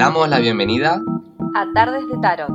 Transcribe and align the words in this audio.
damos 0.00 0.30
la 0.30 0.38
bienvenida 0.38 1.02
a 1.54 1.66
Tardes 1.74 2.08
de 2.08 2.16
Tarot. 2.22 2.48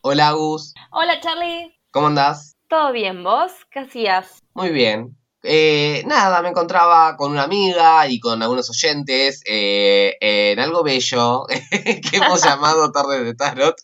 Hola 0.00 0.28
Agus. 0.30 0.74
Hola 0.90 1.20
Charlie. 1.20 1.72
¿Cómo 1.92 2.08
andás? 2.08 2.56
¿Todo 2.68 2.90
bien? 2.90 3.22
¿Vos? 3.22 3.52
¿Qué 3.70 3.78
hacías? 3.78 4.42
Muy 4.54 4.70
bien. 4.70 5.16
Eh, 5.44 6.02
nada, 6.08 6.42
me 6.42 6.48
encontraba 6.48 7.16
con 7.16 7.30
una 7.30 7.44
amiga 7.44 8.08
y 8.08 8.18
con 8.18 8.42
algunos 8.42 8.68
oyentes 8.68 9.44
eh, 9.46 10.16
en 10.20 10.58
algo 10.58 10.82
bello 10.82 11.46
que 11.70 12.16
hemos 12.16 12.42
llamado 12.44 12.90
Tardes 12.90 13.24
de 13.24 13.34
Tarot. 13.36 13.76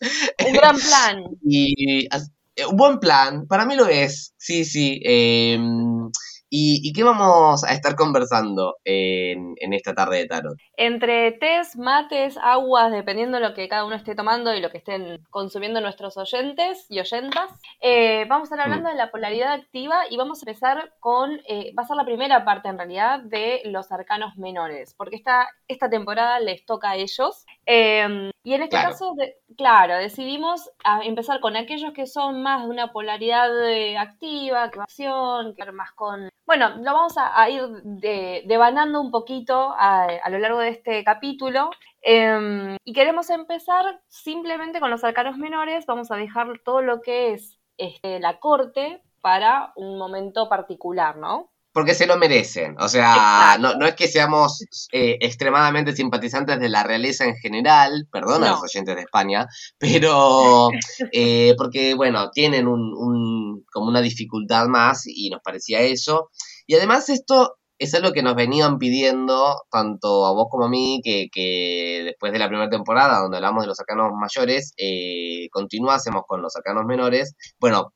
Un 0.45 0.53
gran 0.55 0.75
plan. 0.89 1.23
y 1.41 2.05
eh, 2.05 2.65
un 2.69 2.75
buen 2.75 2.99
plan, 2.99 3.47
para 3.47 3.65
mí 3.65 3.77
lo 3.77 3.87
es, 3.87 4.33
sí, 4.35 4.65
sí. 4.65 4.99
Em, 5.05 6.11
¿Y, 6.51 6.93
qué 6.93 7.03
vamos 7.03 7.63
a 7.63 7.73
estar 7.73 7.95
conversando 7.95 8.77
en, 8.83 9.55
esta 9.71 9.93
tarde 9.93 10.17
de 10.17 10.25
tarot? 10.25 10.57
Entre 10.77 11.31
tés, 11.33 11.77
mates, 11.77 12.37
aguas, 12.41 12.91
dependiendo 12.91 13.37
de 13.37 13.47
lo 13.47 13.53
que 13.53 13.69
cada 13.69 13.85
uno 13.85 13.95
esté 13.95 14.15
tomando 14.15 14.55
y 14.55 14.59
lo 14.59 14.71
que 14.71 14.79
estén 14.79 15.23
consumiendo 15.29 15.79
nuestros 15.79 16.17
oyentes 16.17 16.87
y 16.89 16.99
oyentas, 16.99 17.51
eh, 17.81 18.25
vamos 18.27 18.51
a 18.51 18.55
estar 18.55 18.65
hablando 18.65 18.89
mm. 18.89 18.93
de 18.93 18.97
la 18.97 19.11
polaridad 19.11 19.53
activa 19.53 20.01
y 20.09 20.17
vamos 20.17 20.39
a 20.39 20.49
empezar 20.49 20.93
con, 20.99 21.39
eh, 21.47 21.71
va 21.77 21.83
a 21.83 21.87
ser 21.87 21.97
la 21.97 22.05
primera 22.05 22.43
parte 22.43 22.69
en 22.69 22.77
realidad 22.77 23.19
de 23.19 23.61
los 23.65 23.91
arcanos 23.91 24.35
menores, 24.37 24.95
porque 24.95 25.17
esta, 25.17 25.47
esta 25.67 25.89
temporada 25.89 26.39
les 26.39 26.65
toca 26.65 26.91
a 26.91 26.95
ellos. 26.95 27.45
Em, 27.65 28.31
y 28.43 28.53
en 28.53 28.63
este 28.63 28.77
caso, 28.77 29.15
claro, 29.57 29.95
decidimos 29.95 30.69
empezar 31.03 31.39
con 31.39 31.55
aquellos 31.55 31.93
que 31.93 32.07
son 32.07 32.41
más 32.41 32.63
de 32.63 32.69
una 32.69 32.91
polaridad 32.91 33.49
eh, 33.69 33.97
activa, 33.97 34.71
que 34.71 34.79
acción, 34.79 35.55
que 35.55 35.71
más 35.71 35.91
con 35.91 36.29
bueno, 36.49 36.69
lo 36.77 36.93
vamos 36.93 37.13
a, 37.15 37.47
ir 37.47 37.61
devanando 37.83 38.99
un 39.01 39.11
poquito 39.11 39.71
a, 39.77 40.07
lo 40.31 40.39
largo 40.39 40.57
de 40.57 40.69
este 40.69 41.03
capítulo. 41.03 41.69
Em, 42.01 42.75
y 42.83 42.93
queremos 42.93 43.29
empezar 43.29 44.01
simplemente 44.07 44.79
con 44.79 44.89
los 44.89 45.03
arcanos 45.03 45.37
menores. 45.37 45.85
Vamos 45.85 46.09
a 46.09 46.15
dejar 46.15 46.47
todo 46.65 46.81
lo 46.81 47.01
que 47.01 47.33
es 47.33 47.59
este, 47.77 48.19
la 48.19 48.39
corte 48.39 49.03
para 49.21 49.73
un 49.75 49.99
momento 49.99 50.49
particular, 50.49 51.17
¿no? 51.17 51.48
Porque 51.71 51.93
se 51.93 52.07
lo 52.07 52.17
merecen. 52.17 52.75
O 52.79 52.87
sea, 52.87 53.57
no, 53.59 53.85
es 53.85 53.95
que 53.95 54.07
seamos 54.07 54.63
eh, 54.91 55.17
extremadamente 55.21 55.95
simpatizantes 55.95 56.59
de 56.59 56.69
la 56.69 56.83
realeza 56.83 57.25
en 57.25 57.35
general, 57.35 58.07
perdón 58.11 58.43
a 58.43 58.51
los 58.51 58.63
oyentes 58.63 58.95
de 58.95 59.01
España, 59.01 59.47
pero 59.77 60.69
eh, 61.11 61.53
porque, 61.57 61.93
bueno, 61.95 62.31
tienen 62.31 62.67
un, 62.67 63.63
como 63.71 63.87
una 63.87 64.01
dificultad 64.01 64.67
más 64.67 65.03
y 65.05 65.29
nos 65.29 65.41
parecía 65.41 65.81
eso. 65.81 66.29
Y 66.65 66.75
además 66.75 67.09
esto 67.09 67.55
es 67.79 67.93
algo 67.95 68.11
que 68.11 68.21
nos 68.21 68.35
venían 68.35 68.77
pidiendo 68.77 69.61
tanto 69.71 70.25
a 70.25 70.33
vos 70.33 70.47
como 70.51 70.65
a 70.65 70.69
mí, 70.69 70.99
que, 71.01 72.01
después 72.03 72.33
de 72.33 72.39
la 72.39 72.49
primera 72.49 72.69
temporada, 72.69 73.21
donde 73.21 73.37
hablamos 73.37 73.63
de 73.63 73.67
los 73.67 73.79
arcanos 73.79 74.11
mayores, 74.13 74.73
eh, 74.77 75.47
continuásemos 75.49 76.23
con 76.27 76.41
los 76.41 76.55
arcanos 76.57 76.85
menores. 76.85 77.35
Bueno, 77.57 77.93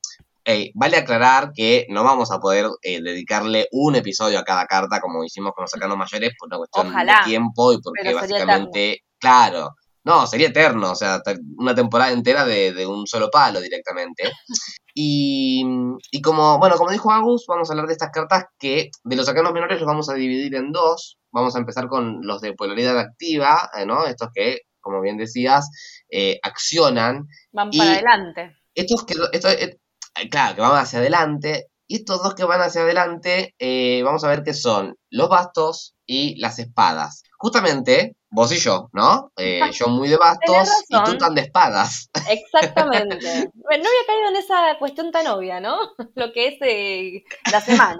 vale 0.75 0.97
aclarar 0.97 1.51
que 1.53 1.85
no 1.89 2.03
vamos 2.03 2.31
a 2.31 2.39
poder 2.39 2.67
eh, 2.81 3.01
dedicarle 3.01 3.67
un 3.71 3.95
episodio 3.95 4.39
a 4.39 4.43
cada 4.43 4.65
carta 4.65 4.99
como 4.99 5.23
hicimos 5.23 5.53
con 5.53 5.63
los 5.63 5.73
arcanos 5.73 5.97
mayores 5.97 6.33
por 6.37 6.47
una 6.47 6.57
cuestión 6.57 6.93
de 6.93 7.13
tiempo 7.25 7.73
y 7.73 7.81
porque 7.81 8.13
básicamente, 8.13 9.03
claro, 9.19 9.75
no, 10.05 10.27
sería 10.27 10.49
eterno, 10.49 10.91
o 10.91 10.95
sea, 10.95 11.21
una 11.57 11.73
temporada 11.73 12.11
entera 12.11 12.43
de, 12.43 12.85
un 12.85 13.07
solo 13.07 13.29
palo 13.29 13.59
directamente. 13.61 14.23
Y, 14.95 15.65
y, 16.11 16.21
como, 16.21 16.59
bueno, 16.59 16.75
como 16.75 16.91
dijo 16.91 17.11
Agus, 17.11 17.45
vamos 17.47 17.67
a 17.67 17.73
hablar 17.73 17.87
de 17.87 17.93
estas 17.93 18.11
cartas 18.11 18.45
que 18.59 18.91
de 19.03 19.15
los 19.15 19.27
arcanos 19.27 19.51
menores 19.51 19.79
los 19.79 19.87
vamos 19.87 20.07
a 20.07 20.13
dividir 20.13 20.53
en 20.53 20.71
dos. 20.71 21.17
Vamos 21.31 21.55
a 21.55 21.57
empezar 21.57 21.87
con 21.87 22.19
los 22.21 22.41
de 22.41 22.53
polaridad 22.53 22.99
activa, 22.99 23.71
eh, 23.75 23.87
¿no? 23.87 24.05
Estos 24.05 24.29
que, 24.31 24.59
como 24.81 25.01
bien 25.01 25.17
decías, 25.17 25.67
eh, 26.11 26.37
accionan. 26.43 27.25
Van 27.51 27.71
para 27.71 27.93
adelante. 27.93 28.55
Estos 28.75 29.03
que, 29.03 29.15
estos, 29.31 29.55
claro, 30.29 30.55
que 30.55 30.61
van 30.61 30.75
hacia 30.75 30.99
adelante. 30.99 31.67
Y 31.87 31.97
estos 31.97 32.23
dos 32.23 32.33
que 32.33 32.45
van 32.45 32.61
hacia 32.61 32.81
adelante, 32.81 33.55
eh, 33.59 34.01
vamos 34.03 34.23
a 34.23 34.29
ver 34.29 34.43
qué 34.43 34.53
son 34.53 34.95
los 35.09 35.29
bastos 35.29 35.95
y 36.05 36.39
las 36.39 36.59
espadas. 36.59 37.23
Justamente, 37.37 38.15
vos 38.29 38.51
y 38.51 38.57
yo, 38.57 38.89
¿no? 38.93 39.31
Eh, 39.37 39.59
yo 39.73 39.87
muy 39.87 40.07
de 40.07 40.17
bastos 40.17 40.69
y 40.87 41.03
tú 41.03 41.17
tan 41.17 41.35
de 41.35 41.41
espadas. 41.41 42.09
Exactamente. 42.29 43.15
no 43.53 43.69
había 43.69 44.07
caído 44.07 44.29
en 44.29 44.35
esa 44.37 44.77
cuestión 44.79 45.11
tan 45.11 45.27
obvia, 45.27 45.59
¿no? 45.59 45.77
Lo 46.15 46.31
que 46.31 46.47
es 46.47 47.25
la 47.51 47.61
semana. 47.61 47.99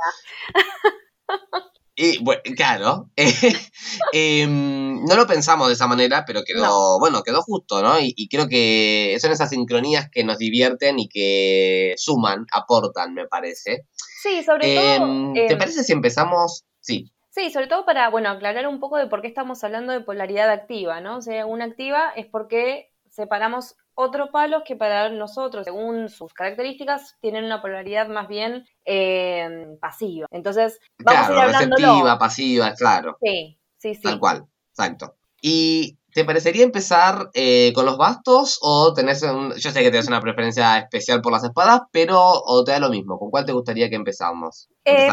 Y 1.95 2.23
bueno, 2.23 2.41
claro, 2.55 3.09
em, 4.13 5.03
no 5.05 5.15
lo 5.15 5.27
pensamos 5.27 5.67
de 5.67 5.73
esa 5.73 5.85
manera, 5.85 6.23
pero 6.25 6.43
quedó, 6.43 6.99
bueno, 6.99 7.21
quedó 7.21 7.43
justo, 7.43 7.83
¿no? 7.83 7.99
Y, 7.99 8.27
creo 8.29 8.47
que 8.47 9.15
son 9.21 9.31
esas 9.31 9.51
sincronías 9.51 10.09
que 10.11 10.23
nos 10.23 10.39
divierten 10.39 10.97
y 10.97 11.07
que 11.07 11.93
suman, 11.97 12.47
aportan, 12.51 13.13
me 13.13 13.27
parece. 13.27 13.85
Sí, 14.23 14.43
sobre 14.43 14.75
todo. 14.75 15.05
Em, 15.05 15.33
¿Te 15.33 15.53
em, 15.53 15.59
parece 15.59 15.83
si 15.83 15.93
empezamos? 15.93 16.65
Sí. 16.79 17.11
Sí, 17.29 17.51
sobre 17.51 17.67
todo 17.67 17.85
para, 17.85 18.09
bueno, 18.09 18.29
aclarar 18.29 18.67
un 18.67 18.79
poco 18.79 18.97
de 18.97 19.07
por 19.07 19.21
qué 19.21 19.27
estamos 19.27 19.63
hablando 19.63 19.93
de 19.93 20.01
polaridad 20.01 20.49
activa, 20.49 20.99
¿no? 20.99 21.17
O 21.17 21.21
sea, 21.21 21.45
una 21.45 21.65
activa 21.65 22.11
es 22.15 22.25
porque 22.25 22.91
separamos 23.09 23.75
otros 23.95 24.29
palos 24.31 24.63
que 24.65 24.75
para 24.75 25.09
nosotros, 25.09 25.65
según 25.65 26.09
sus 26.09 26.33
características, 26.33 27.15
tienen 27.21 27.45
una 27.45 27.61
polaridad 27.61 28.07
más 28.07 28.27
bien 28.27 28.65
eh, 28.85 29.67
pasiva. 29.79 30.27
Entonces, 30.31 30.79
vamos 30.99 31.29
a 31.29 31.33
ir 31.33 31.39
hablando. 31.39 31.75
Receptiva, 31.75 32.19
pasiva, 32.19 32.73
claro. 32.73 33.17
Sí, 33.21 33.59
sí, 33.77 33.95
sí. 33.95 34.01
Tal 34.01 34.19
cual, 34.19 34.45
exacto. 34.71 35.15
Y 35.41 35.97
¿Te 36.13 36.25
parecería 36.25 36.63
empezar 36.63 37.31
eh, 37.33 37.73
con 37.73 37.85
los 37.85 37.97
bastos 37.97 38.59
o 38.61 38.93
tenés 38.93 39.23
un, 39.23 39.53
yo 39.55 39.71
sé 39.71 39.81
que 39.81 39.89
tienes 39.89 40.07
una 40.07 40.21
preferencia 40.21 40.77
especial 40.77 41.21
por 41.21 41.31
las 41.31 41.43
espadas, 41.43 41.81
pero 41.91 42.19
o 42.21 42.63
te 42.63 42.71
da 42.71 42.79
lo 42.79 42.89
mismo? 42.89 43.17
¿Con 43.17 43.31
cuál 43.31 43.45
te 43.45 43.51
gustaría 43.51 43.89
que 43.89 43.95
empezamos? 43.95 44.69
Eh, 44.85 45.07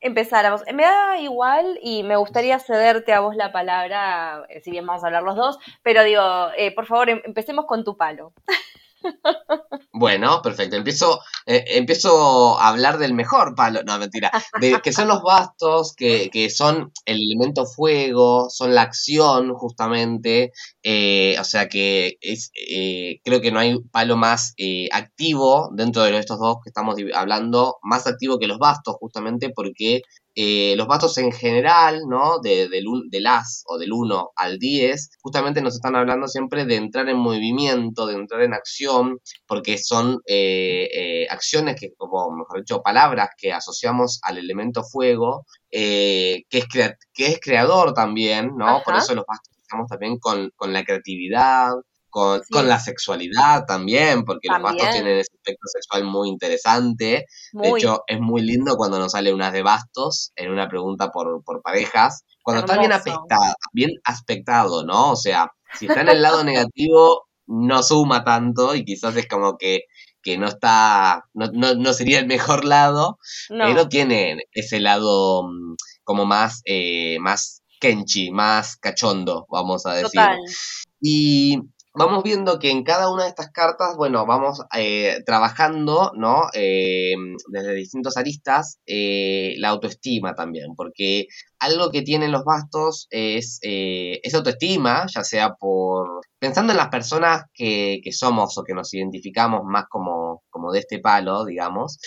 empezáramos. 0.00 0.62
Me 0.72 0.82
da 0.84 1.18
igual 1.20 1.78
y 1.82 2.02
me 2.02 2.16
gustaría 2.16 2.58
cederte 2.58 3.12
a 3.12 3.20
vos 3.20 3.36
la 3.36 3.52
palabra, 3.52 4.44
eh, 4.48 4.60
si 4.60 4.70
bien 4.70 4.86
vamos 4.86 5.02
a 5.02 5.06
hablar 5.06 5.22
los 5.22 5.36
dos, 5.36 5.58
pero 5.82 6.02
digo, 6.04 6.22
eh, 6.56 6.74
por 6.74 6.86
favor, 6.86 7.10
em, 7.10 7.20
empecemos 7.24 7.66
con 7.66 7.84
tu 7.84 7.96
palo. 7.96 8.32
Bueno, 9.92 10.40
perfecto. 10.42 10.76
Empiezo, 10.76 11.20
eh, 11.46 11.64
empiezo 11.68 12.58
a 12.58 12.68
hablar 12.68 12.98
del 12.98 13.12
mejor 13.12 13.54
palo, 13.54 13.82
no, 13.84 13.98
mentira, 13.98 14.30
de 14.60 14.80
que 14.82 14.92
son 14.92 15.08
los 15.08 15.22
bastos, 15.22 15.94
que, 15.94 16.30
son 16.50 16.92
el 17.04 17.16
elemento 17.16 17.66
fuego, 17.66 18.48
son 18.50 18.74
la 18.74 18.82
acción 18.82 19.52
justamente, 19.54 20.52
eh, 20.82 21.36
o 21.38 21.44
sea 21.44 21.68
que 21.68 22.16
es, 22.20 22.50
eh, 22.54 23.20
creo 23.24 23.40
que 23.40 23.52
no 23.52 23.58
hay 23.60 23.78
palo 23.92 24.16
más 24.16 24.54
activo 24.92 25.70
dentro 25.74 26.02
de 26.02 26.16
estos 26.18 26.38
dos 26.38 26.58
que 26.62 26.70
estamos 26.70 26.96
hablando, 27.14 27.76
más 27.82 28.06
activo 28.06 28.38
que 28.38 28.46
los 28.46 28.58
bastos 28.58 28.96
justamente 29.00 29.50
porque 29.50 30.02
eh, 30.34 30.74
los 30.76 30.86
bastos 30.86 31.18
en 31.18 31.32
general, 31.32 32.02
¿no? 32.08 32.38
De, 32.40 32.68
del, 32.68 32.84
del, 33.10 33.26
as 33.26 33.64
o 33.66 33.78
del 33.78 33.92
1 33.92 34.30
al 34.36 34.58
10, 34.58 35.18
justamente 35.20 35.60
nos 35.60 35.74
están 35.74 35.96
hablando 35.96 36.28
siempre 36.28 36.64
de 36.64 36.76
entrar 36.76 37.08
en 37.08 37.18
movimiento, 37.18 38.06
de 38.06 38.14
entrar 38.14 38.42
en 38.42 38.54
acción, 38.54 39.18
porque 39.46 39.78
son 39.78 40.20
eh, 40.26 40.88
eh, 40.92 41.26
acciones 41.30 41.76
que, 41.78 41.92
como 41.96 42.30
mejor 42.30 42.60
dicho, 42.60 42.82
palabras 42.82 43.30
que 43.36 43.52
asociamos 43.52 44.20
al 44.22 44.38
elemento 44.38 44.84
fuego, 44.84 45.46
que, 45.70 46.44
es 46.50 46.66
que 46.66 47.26
es 47.26 47.40
creador 47.40 47.92
también, 47.94 48.56
¿no? 48.56 48.82
Por 48.84 48.96
eso 48.96 49.14
los 49.14 49.24
bastos 49.26 49.56
estamos 49.70 49.88
también 49.88 50.18
con, 50.18 50.50
con 50.56 50.72
la 50.72 50.84
creatividad, 50.84 51.72
con, 52.10 52.42
la 52.50 52.78
sexualidad 52.78 53.64
también, 53.66 54.24
porque 54.24 54.48
los 54.48 54.60
bastos 54.60 54.90
tienen 54.90 55.18
ese 55.18 55.32
aspecto 55.34 55.66
sexual 55.66 56.04
muy 56.04 56.28
interesante. 56.28 57.26
De 57.52 57.68
hecho, 57.68 58.02
es 58.06 58.20
muy 58.20 58.42
lindo 58.42 58.76
cuando 58.76 58.98
nos 58.98 59.12
sale 59.12 59.32
unas 59.32 59.52
de 59.52 59.62
bastos 59.62 60.32
en 60.36 60.50
una 60.50 60.68
pregunta 60.68 61.10
por, 61.10 61.42
parejas, 61.62 62.24
cuando 62.42 62.60
está 62.60 62.78
bien 62.78 62.92
aspectado, 62.92 63.54
bien 63.72 63.90
aspectado, 64.04 64.84
¿no? 64.84 65.12
O 65.12 65.16
sea, 65.16 65.50
si 65.78 65.86
está 65.86 66.00
en 66.00 66.08
el 66.08 66.22
lado 66.22 66.44
negativo, 66.44 67.28
no 67.46 67.82
suma 67.82 68.24
tanto 68.24 68.74
y 68.74 68.84
quizás 68.84 69.16
es 69.16 69.26
como 69.26 69.56
que, 69.56 69.84
que 70.22 70.38
no 70.38 70.48
está, 70.48 71.24
no, 71.34 71.48
no, 71.52 71.92
sería 71.92 72.18
el 72.18 72.26
mejor 72.26 72.64
lado, 72.64 73.18
pero 73.48 73.88
tiene 73.88 74.44
ese 74.52 74.80
lado 74.80 75.44
mm, 75.44 75.74
como 76.04 76.26
más, 76.26 76.62
eh, 76.64 77.18
más 77.20 77.62
kenchi, 77.80 78.30
más 78.30 78.76
cachondo, 78.76 79.46
vamos 79.50 79.86
a 79.86 79.94
decir. 79.94 80.20
Y 81.00 81.58
vamos 81.92 82.22
viendo 82.22 82.58
que 82.58 82.70
en 82.70 82.84
cada 82.84 83.10
una 83.12 83.24
de 83.24 83.30
estas 83.30 83.50
cartas, 83.50 83.96
bueno, 83.96 84.26
vamos 84.26 84.62
eh, 84.76 85.18
trabajando, 85.26 86.12
¿no? 86.14 86.44
Eh, 86.54 87.14
desde 87.48 87.74
distintos 87.74 88.16
aristas, 88.16 88.78
eh, 88.86 89.54
la 89.58 89.70
autoestima 89.70 90.34
también, 90.34 90.74
porque 90.76 91.26
algo 91.58 91.90
que 91.90 92.02
tienen 92.02 92.32
los 92.32 92.44
bastos 92.44 93.06
es, 93.10 93.58
esa 93.62 94.38
autoestima, 94.38 95.06
ya 95.12 95.24
sea 95.24 95.54
por, 95.54 96.20
pensando 96.38 96.72
en 96.72 96.78
las 96.78 96.88
personas 96.88 97.44
que, 97.52 98.00
que, 98.02 98.12
somos 98.12 98.56
o 98.56 98.64
que 98.64 98.74
nos 98.74 98.92
identificamos 98.94 99.62
más 99.64 99.84
como, 99.88 100.42
como 100.50 100.72
de 100.72 100.80
este 100.80 101.00
palo, 101.00 101.44
digamos, 101.44 101.98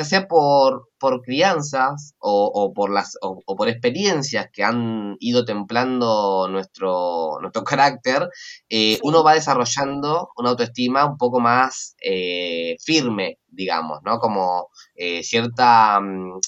ya 0.00 0.04
sea 0.06 0.28
por, 0.28 0.88
por 0.98 1.20
crianzas 1.20 2.14
o, 2.18 2.72
por 2.74 2.90
las, 2.90 3.18
o, 3.20 3.42
por 3.54 3.68
experiencias 3.68 4.48
que 4.50 4.64
han 4.64 5.16
ido 5.20 5.44
templando 5.44 6.48
nuestro, 6.48 7.38
nuestro 7.42 7.64
carácter, 7.64 8.28
eh, 8.70 8.98
uno 9.02 9.22
va 9.22 9.34
desarrollando 9.34 10.30
una 10.38 10.50
autoestima 10.50 11.04
un 11.04 11.18
poco 11.18 11.38
más 11.38 11.96
eh, 12.02 12.76
firme, 12.82 13.38
digamos, 13.48 14.00
¿no? 14.04 14.18
Como 14.18 14.68
eh, 14.94 15.22
cierta... 15.22 16.00
Mm, 16.00 16.40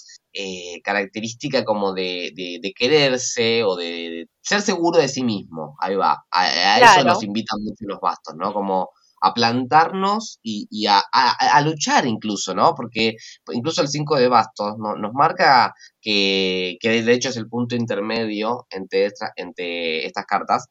característica 0.82 1.62
como 1.62 1.93
de, 1.93 2.32
de, 2.34 2.72
quererse 2.72 3.64
o 3.64 3.76
de, 3.76 4.28
ser 4.40 4.62
seguro 4.62 4.98
de 4.98 5.08
sí 5.08 5.22
mismo. 5.22 5.76
Ahí 5.78 5.94
va. 5.94 6.25
A, 6.31 6.78
eso 6.81 7.05
nos 7.05 7.22
invitan 7.22 7.62
mucho 7.62 7.84
los 7.87 8.00
bastos, 8.00 8.34
¿no? 8.34 8.55
Como 8.55 8.88
a 9.22 9.32
plantarnos 9.32 10.40
y, 10.42 10.86
a, 10.88 11.60
luchar 11.62 12.06
incluso, 12.06 12.54
¿no? 12.54 12.74
Porque 12.74 13.14
incluso 13.52 13.80
el 13.80 13.88
5 13.88 14.16
de 14.16 14.28
bastos 14.28 14.74
nos 14.78 15.12
marca 15.14 15.74
que, 16.00 16.76
de 16.82 17.12
hecho 17.12 17.28
es 17.28 17.36
el 17.36 17.48
punto 17.48 17.76
intermedio 17.76 18.66
entre, 18.70 19.10
entre 19.36 20.06
estas 20.06 20.26
cartas. 20.26 20.66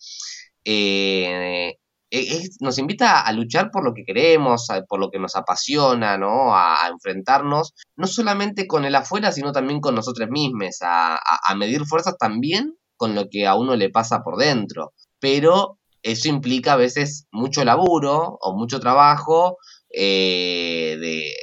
Eh, 0.65 1.77
e, 2.11 2.49
nos 2.59 2.77
invita 2.77 3.21
a 3.21 3.31
luchar 3.31 3.71
por 3.71 3.85
lo 3.85 3.93
que 3.93 4.03
queremos, 4.03 4.67
por 4.87 4.99
lo 4.99 5.09
que 5.09 5.19
nos 5.19 5.35
apasiona, 5.37 6.17
¿no? 6.17 6.53
A, 6.53 6.87
enfrentarnos, 6.91 7.73
no 7.95 8.05
solamente 8.05 8.67
con 8.67 8.83
el 8.83 8.95
afuera, 8.95 9.31
sino 9.31 9.53
también 9.53 9.79
con 9.79 9.95
nosotros 9.95 10.29
mismos, 10.29 10.77
a, 10.81 11.17
a 11.17 11.55
medir 11.55 11.85
fuerzas 11.85 12.17
también 12.17 12.75
con 12.97 13.15
lo 13.15 13.29
que 13.29 13.47
a 13.47 13.55
uno 13.55 13.77
le 13.77 13.89
pasa 13.89 14.23
por 14.23 14.37
dentro. 14.37 14.93
Pero 15.19 15.79
eso 16.03 16.29
implica 16.29 16.73
a 16.73 16.77
veces 16.77 17.27
mucho 17.31 17.63
laburo 17.63 18.37
o 18.41 18.55
mucho 18.55 18.79
trabajo, 18.79 19.57
eh, 19.89 20.97
de, 20.99 21.33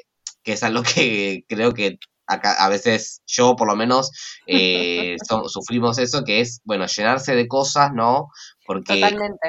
que 0.43 0.53
es 0.53 0.63
algo 0.63 0.83
que 0.95 1.45
creo 1.49 1.75
que 1.75 1.99
acá, 2.27 2.53
a 2.53 2.69
veces 2.69 3.23
yo 3.27 3.57
por 3.57 3.69
lo 3.69 3.77
menos 3.77 4.11
eh, 4.47 5.17
sufrimos 5.49 5.99
eso, 5.99 6.25
que 6.25 6.41
es, 6.41 6.61
bueno, 6.65 6.87
llenarse 6.87 7.35
de 7.35 7.49
cosas, 7.49 7.93
¿no? 7.93 8.29
Porque 8.67 9.03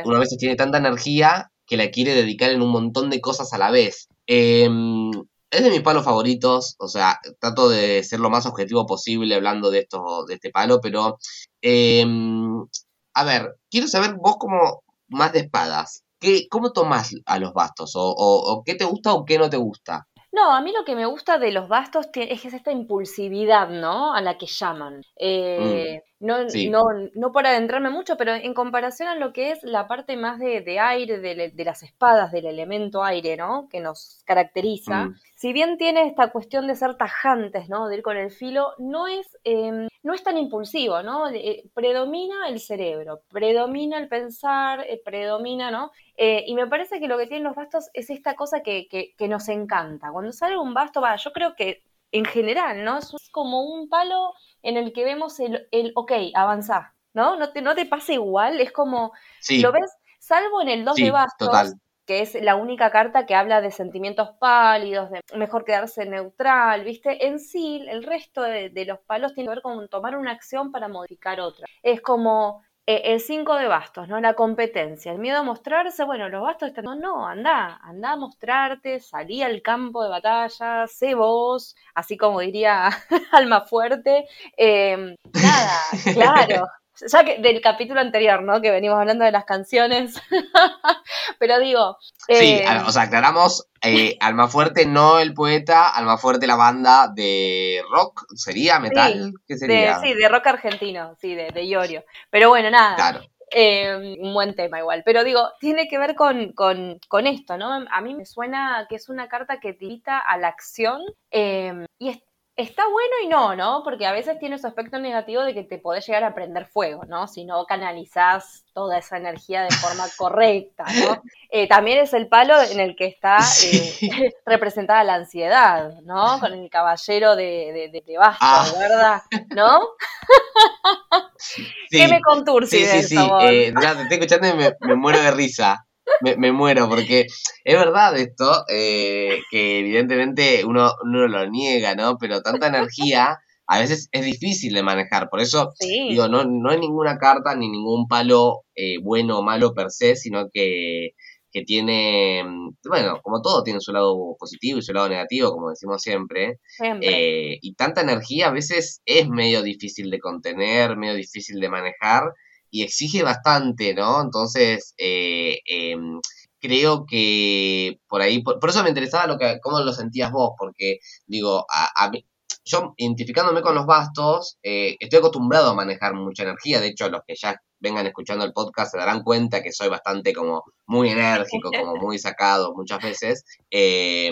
uno 0.06 0.16
a 0.16 0.20
veces 0.20 0.38
tiene 0.38 0.56
tanta 0.56 0.78
energía 0.78 1.52
que 1.66 1.78
la 1.78 1.92
quiere 1.92 2.16
dedicar 2.16 2.50
en 2.50 2.62
un 2.62 2.72
montón 2.72 3.10
de 3.10 3.22
cosas 3.22 3.54
a 3.54 3.58
la 3.58 3.70
vez. 3.70 4.08
Em, 4.26 5.12
es 5.52 5.64
de 5.64 5.70
mis 5.70 5.82
palos 5.82 6.06
favoritos, 6.06 6.76
o 6.80 6.88
sea, 6.88 7.20
trato 7.40 7.70
de 7.70 8.04
ser 8.04 8.20
lo 8.20 8.30
más 8.30 8.46
objetivo 8.46 8.86
posible 8.86 9.36
hablando 9.36 9.72
de 9.72 9.80
esto, 9.80 10.26
de 10.26 10.36
este 10.36 10.52
palo, 10.52 10.80
pero 10.82 11.18
em, 11.62 12.66
a 13.14 13.24
ver, 13.24 13.56
quiero 13.70 13.88
saber 13.88 14.16
vos 14.16 14.38
cómo, 14.40 14.84
más 15.10 15.34
de 15.34 15.40
espadas. 15.40 16.04
¿Qué, 16.20 16.48
¿Cómo 16.50 16.72
tomas 16.72 17.16
a 17.26 17.40
los 17.40 17.54
bastos? 17.54 17.96
O, 17.96 18.14
o, 18.18 18.64
qué 18.64 18.76
te 18.76 18.86
gusta 18.86 19.14
o 19.14 19.26
qué 19.26 19.38
no 19.38 19.50
te 19.50 19.58
gusta? 19.58 20.08
No, 20.32 20.54
a 20.54 20.62
mí 20.62 20.72
lo 20.72 20.86
que 20.86 20.96
me 20.96 21.06
gusta 21.06 21.40
de 21.40 21.52
los 21.52 21.68
bastos 21.68 22.08
es 22.14 22.46
esta 22.46 22.72
impulsividad, 22.72 23.70
¿no? 23.70 24.14
A 24.14 24.22
la 24.22 24.38
que 24.38 24.46
llaman. 24.46 25.02
Eh, 25.16 26.02
mm, 26.04 26.09
no, 26.20 26.44
no, 26.44 26.84
no 27.14 27.32
por 27.32 27.48
adentrarme 27.48 27.90
mucho, 27.90 28.18
pero 28.18 28.34
en 28.34 28.54
comparación 28.54 29.08
a 29.10 29.16
lo 29.16 29.34
que 29.34 29.52
es 29.52 29.64
la 29.64 29.88
parte 29.88 30.18
más 30.18 30.40
de, 30.40 30.62
de 30.62 30.80
aire, 30.80 31.20
de, 31.20 31.52
de, 31.54 31.66
las 31.66 31.84
espadas, 31.84 32.32
del 32.32 32.46
elemento 32.46 33.04
aire, 33.04 33.38
¿no? 33.38 33.68
Que 33.70 33.80
nos 33.80 34.22
caracteriza. 34.26 35.06
Mm 35.06 35.16
si 35.40 35.54
bien 35.54 35.78
tiene 35.78 36.06
esta 36.06 36.34
cuestión 36.34 36.68
de 36.68 36.76
ser 36.76 36.96
tajantes, 36.96 37.70
¿no? 37.70 37.88
De 37.88 37.96
ir 37.96 38.04
con 38.04 38.18
el 38.18 38.30
filo, 38.30 38.74
no 38.78 39.08
es, 39.08 39.38
em, 39.46 39.88
no 40.04 40.14
es 40.14 40.22
tan 40.22 40.38
impulsivo, 40.38 41.02
¿no? 41.02 41.30
Eh, 41.30 41.64
predomina 41.74 42.50
el 42.50 42.60
cerebro, 42.60 43.22
predomina 43.32 43.98
el 44.00 44.10
pensar, 44.10 44.82
eh, 44.82 45.02
predomina, 45.02 45.72
¿no? 45.72 45.92
Eh, 46.18 46.44
y 46.46 46.56
me 46.56 46.68
parece 46.68 47.00
que 47.00 47.08
lo 47.08 47.18
que 47.18 47.28
tienen 47.28 47.46
los 47.46 47.56
bastos 47.56 47.90
es 47.94 48.10
esta 48.10 48.36
cosa 48.36 48.62
que, 48.64 48.90
que, 48.90 49.28
nos 49.30 49.48
encanta. 49.48 50.12
Cuando 50.12 50.34
sale 50.34 50.58
un 50.58 50.74
basto, 50.74 51.00
va, 51.00 51.16
yo 51.16 51.32
creo 51.32 51.56
que 51.56 51.84
en 52.12 52.26
general, 52.26 52.84
¿no? 52.84 52.98
Es 52.98 53.12
como 53.32 53.64
un 53.64 53.90
palo 53.90 54.34
en 54.62 54.78
el 54.78 54.94
que 54.94 55.04
vemos 55.04 55.40
el, 55.40 55.68
el 55.72 55.92
ok, 55.96 56.12
avanzá, 56.34 56.96
¿no? 57.14 57.36
No 57.38 57.52
te, 57.52 57.62
no 57.62 57.76
te 57.76 57.86
pasa 57.86 58.14
igual, 58.14 58.60
es 58.60 58.72
como, 58.72 59.12
lo 59.50 59.72
ves, 59.72 59.92
salvo 60.20 60.62
en 60.62 60.70
el 60.70 60.86
2 60.86 60.96
de 60.96 61.12
bastos, 61.12 61.74
que 62.06 62.22
es 62.22 62.34
la 62.42 62.56
única 62.56 62.90
carta 62.90 63.28
que 63.28 63.36
habla 63.36 63.62
de 63.62 63.70
sentimientos 63.70 64.30
pálidos, 64.40 65.12
de 65.12 65.22
mejor 65.38 65.64
quedarse 65.64 66.06
neutral, 66.06 66.84
¿viste? 66.84 67.28
En 67.28 67.40
sí, 67.40 67.86
el 67.88 68.04
resto 68.04 68.42
de, 68.42 68.72
los 68.86 69.00
palos 69.02 69.34
tiene 69.36 69.48
que 69.48 69.56
ver 69.56 69.62
con 69.62 69.88
tomar 69.90 70.18
una 70.18 70.32
acción 70.32 70.72
para 70.72 70.88
modificar 70.88 71.40
otra. 71.40 71.68
Es 71.84 72.02
como 72.02 72.64
el 72.98 73.20
5 73.20 73.56
de 73.56 73.68
bastos, 73.68 74.08
¿no? 74.08 74.20
La 74.20 74.34
competencia, 74.34 75.12
el 75.12 75.20
miedo 75.20 75.38
a 75.38 75.44
mostrarse, 75.44 76.04
bueno, 76.04 76.28
los 76.30 76.42
bastos 76.42 76.70
están, 76.70 76.86
no, 76.86 76.96
no, 76.96 77.28
anda, 77.28 77.80
anda 77.84 78.14
a 78.14 78.16
mostrarte, 78.16 79.00
salí 79.00 79.44
al 79.44 79.62
campo 79.62 80.04
de 80.04 80.10
batalla, 80.10 80.88
sé 80.88 81.14
vos, 81.14 81.76
así 81.94 82.18
como 82.18 82.40
diría 82.40 82.90
Alma 83.32 83.62
Fuerte, 83.62 84.26
em, 84.58 85.16
nada, 85.34 85.80
claro, 86.14 86.68
ya 87.08 87.24
que 87.24 87.40
del 87.40 87.62
capítulo 87.62 88.00
anterior, 88.00 88.44
¿no? 88.44 88.62
Que 88.62 88.72
venimos 88.72 89.00
hablando 89.00 89.26
de 89.26 89.32
las 89.32 89.46
canciones. 89.46 90.22
Pero 91.40 91.60
digo. 91.60 91.98
sí, 92.28 92.34
eh, 92.34 92.66
o 92.86 92.92
sea, 92.92 93.04
aclaramos. 93.04 93.68
Eh, 93.82 94.18
Alma 94.20 94.48
Fuerte, 94.48 94.86
no 94.86 95.20
el 95.20 95.34
poeta, 95.34 95.90
Alma 95.90 96.18
Fuerte, 96.18 96.48
la 96.48 96.56
banda 96.56 97.08
de 97.08 97.82
rock, 97.92 98.26
¿sería 98.36 98.80
metal? 98.80 99.34
¿Qué 99.48 99.58
sería? 99.58 100.00
De, 100.00 100.08
sí, 100.08 100.14
de 100.14 100.28
rock 100.28 100.48
argentino, 100.48 101.16
sí, 101.22 101.36
de, 101.36 101.52
de 101.52 101.64
Iorio. 101.64 102.04
Pero 102.30 102.50
bueno, 102.50 102.70
nada. 102.70 102.96
Claro. 102.96 103.22
Eh, 103.52 104.18
un 104.20 104.34
buen 104.34 104.56
tema 104.56 104.80
igual. 104.80 105.02
Pero 105.04 105.24
digo, 105.24 105.50
tiene 105.60 105.88
que 105.88 105.98
ver 105.98 106.16
con, 106.16 106.52
con, 106.54 107.00
con, 107.08 107.26
esto, 107.26 107.58
¿no? 107.58 107.86
A 107.90 108.02
mí 108.02 108.14
me 108.14 108.26
suena 108.26 108.86
que 108.88 108.96
es 108.96 109.10
una 109.10 109.28
carta 109.28 109.60
que 109.60 109.74
te 109.74 109.86
invita 109.86 110.20
a 110.20 110.38
la 110.38 110.50
acción 110.50 111.02
y 111.32 112.10
es 112.10 112.20
está 112.60 112.84
bueno 112.88 113.14
y 113.24 113.28
no, 113.28 113.56
¿no? 113.56 113.82
Porque 113.84 114.06
a 114.06 114.12
veces 114.12 114.38
tiene 114.38 114.60
su 114.60 114.68
aspecto 114.68 115.00
negativo 115.00 115.44
de 115.44 115.54
que 115.54 115.64
te 115.64 115.78
podés 115.78 116.06
llegar 116.06 116.26
a 116.26 116.34
prender 116.34 116.66
fuego, 116.66 117.04
¿no? 117.08 117.28
Si 117.28 117.46
no 117.46 117.66
canalizás 117.66 118.66
toda 118.74 118.98
esa 118.98 119.18
energía 119.18 119.64
de 119.64 119.72
forma 119.72 120.06
correcta, 120.18 120.84
¿no? 121.06 121.24
Eh, 121.50 121.68
también 121.68 122.00
es 122.00 122.14
el 122.14 122.28
palo 122.28 122.62
en 122.62 122.80
el 122.80 122.96
que 122.96 123.06
está 123.06 123.38
eh, 123.64 124.34
representada 124.46 125.04
la 125.04 125.16
ansiedad, 125.16 126.02
¿no? 126.04 126.40
Con 126.40 126.54
el 126.54 126.70
caballero 126.70 127.36
de, 127.36 127.90
de, 127.92 128.04
de, 128.06 128.18
basto, 128.18 128.46
ah. 128.46 128.68
¿verdad? 128.78 129.22
¿No? 129.56 129.80
¿Qué 131.90 132.08
me 132.08 132.20
conturce? 132.22 132.78
Sí, 132.78 132.86
sí, 132.86 133.16
sí. 133.16 133.30
Eh, 133.42 133.74
te 133.74 134.02
estoy 134.02 134.18
escuchando 134.18 134.48
y 134.50 134.54
me, 134.54 134.74
me 134.82 134.96
muero 134.96 135.22
de 135.22 135.32
risa 135.32 135.86
me, 136.22 136.52
muero, 136.52 136.90
porque 136.90 137.28
es 137.64 137.76
verdad 137.76 138.18
esto, 138.18 138.66
eh, 138.68 139.40
que 139.52 139.80
evidentemente 139.80 140.66
uno, 140.66 140.94
uno 141.04 141.28
lo 141.28 141.50
niega, 141.50 141.96
¿no? 141.96 142.18
Pero 142.18 142.42
tanta 142.42 142.68
energía 142.68 143.40
a 143.68 143.80
veces 143.80 144.10
es 144.12 144.26
difícil 144.26 144.74
de 144.74 144.84
manejar. 144.84 145.30
Por 145.30 145.42
eso, 145.42 145.74
digo, 145.80 146.28
no, 146.28 146.44
no 146.44 146.72
hay 146.72 146.80
ninguna 146.80 147.18
carta 147.18 147.56
ni 147.56 147.70
ningún 147.70 148.08
palo 148.08 148.64
eh, 148.76 148.96
bueno 149.02 149.40
o 149.40 149.44
malo 149.44 149.74
per 149.74 149.92
se, 149.92 150.16
sino 150.16 150.50
que, 150.52 151.12
que 151.52 151.62
tiene, 151.64 152.44
bueno, 152.84 153.20
como 153.22 153.42
todo 153.42 153.64
tiene 153.64 153.80
su 153.80 153.92
lado 153.92 154.36
positivo 154.40 154.80
y 154.80 154.82
su 154.82 154.92
lado 154.92 155.10
negativo, 155.10 155.52
como 155.52 155.70
decimos 155.70 156.02
siempre. 156.02 156.60
Eh, 157.02 157.60
y 157.62 157.76
tanta 157.76 158.02
energía 158.02 158.48
a 158.48 158.52
veces 158.52 159.02
es 159.06 159.30
medio 159.30 159.62
difícil 159.62 160.10
de 160.10 160.20
contener, 160.20 160.98
medio 160.98 161.14
difícil 161.14 161.60
de 161.60 161.70
manejar 161.70 162.24
y 162.72 162.84
exige 162.84 163.24
bastante, 163.24 163.94
¿no? 163.94 164.22
Entonces, 164.22 164.94
eh, 164.98 165.60
em, 165.66 166.20
creo 166.60 167.06
que 167.06 168.00
por 168.08 168.22
ahí, 168.22 168.44
por, 168.44 168.60
eso 168.70 168.84
me 168.84 168.90
interesaba 168.90 169.28
lo 169.28 169.38
que, 169.38 169.60
cómo 169.62 169.80
lo 169.82 169.94
sentías 169.94 170.32
vos, 170.32 170.52
porque 170.58 171.00
digo, 171.28 171.66
a, 171.70 172.10
mí, 172.10 172.26
yo 172.66 172.94
identificándome 172.98 173.62
con 173.62 173.76
los 173.76 173.86
bastos, 173.86 174.58
eh, 174.64 174.96
estoy 175.00 175.20
acostumbrado 175.20 175.72
a 175.72 175.76
manejar 175.76 176.14
mucha 176.14 176.44
energía, 176.44 176.82
de 176.82 176.88
hecho 176.88 177.10
los 177.10 177.22
que 177.28 177.36
ya 177.36 177.56
vengan 177.80 178.06
escuchando 178.08 178.46
el 178.46 178.54
podcast 178.54 178.92
se 178.92 178.98
darán 178.98 179.24
cuenta 179.24 179.64
que 179.64 179.72
soy 179.72 179.90
bastante 179.90 180.34
como 180.34 180.64
muy 180.86 181.10
enérgico, 181.10 181.72
como 181.72 181.96
muy 181.96 182.20
sacado 182.20 182.74
muchas 182.76 183.02
veces. 183.02 183.46
Eh, 183.72 184.32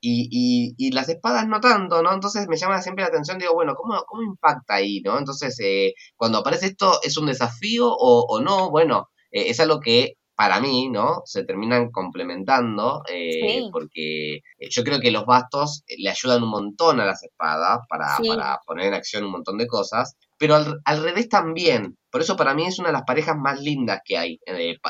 y, 0.00 0.28
y, 0.30 0.74
y, 0.78 0.92
las 0.92 1.08
espadas 1.08 1.46
no 1.48 1.60
tanto, 1.60 2.02
¿no? 2.02 2.12
Entonces 2.12 2.46
me 2.48 2.56
llama 2.56 2.82
siempre 2.82 3.02
la 3.02 3.08
atención, 3.08 3.38
digo, 3.38 3.54
bueno, 3.54 3.74
¿cómo, 3.74 4.02
cómo 4.06 4.22
impacta 4.22 4.74
ahí, 4.74 5.00
¿no? 5.02 5.18
Entonces, 5.18 5.58
eh, 5.60 5.94
cuando 6.16 6.38
aparece 6.38 6.66
esto, 6.66 7.00
¿es 7.02 7.16
un 7.16 7.26
desafío 7.26 7.88
o, 7.88 8.26
o 8.28 8.40
no? 8.40 8.70
Bueno, 8.70 9.08
eh, 9.30 9.50
es 9.50 9.60
algo 9.60 9.80
que 9.80 10.14
para 10.38 10.60
mí, 10.60 10.88
¿no? 10.88 11.22
Se 11.24 11.42
terminan 11.42 11.90
complementando, 11.90 13.02
eh, 13.10 13.62
porque 13.72 14.36
eh, 14.36 14.68
yo 14.70 14.84
creo 14.84 15.00
que 15.00 15.10
los 15.10 15.26
bastos 15.26 15.82
le 15.88 16.08
ayudan 16.08 16.44
un 16.44 16.50
montón 16.50 17.00
a 17.00 17.04
las 17.04 17.24
espadas 17.24 17.80
para, 17.88 18.16
para 18.24 18.60
poner 18.64 18.86
en 18.86 18.94
acción 18.94 19.24
un 19.24 19.32
montón 19.32 19.58
de 19.58 19.66
cosas, 19.66 20.14
pero 20.38 20.54
al, 20.54 20.78
al, 20.84 21.02
revés 21.02 21.28
también. 21.28 21.96
Por 22.08 22.20
eso 22.20 22.36
para 22.36 22.54
mí 22.54 22.64
es 22.64 22.78
una 22.78 22.90
de 22.90 22.92
las 22.92 23.02
parejas 23.02 23.34
más 23.36 23.60
lindas 23.60 24.00
que 24.04 24.16
hay, 24.16 24.38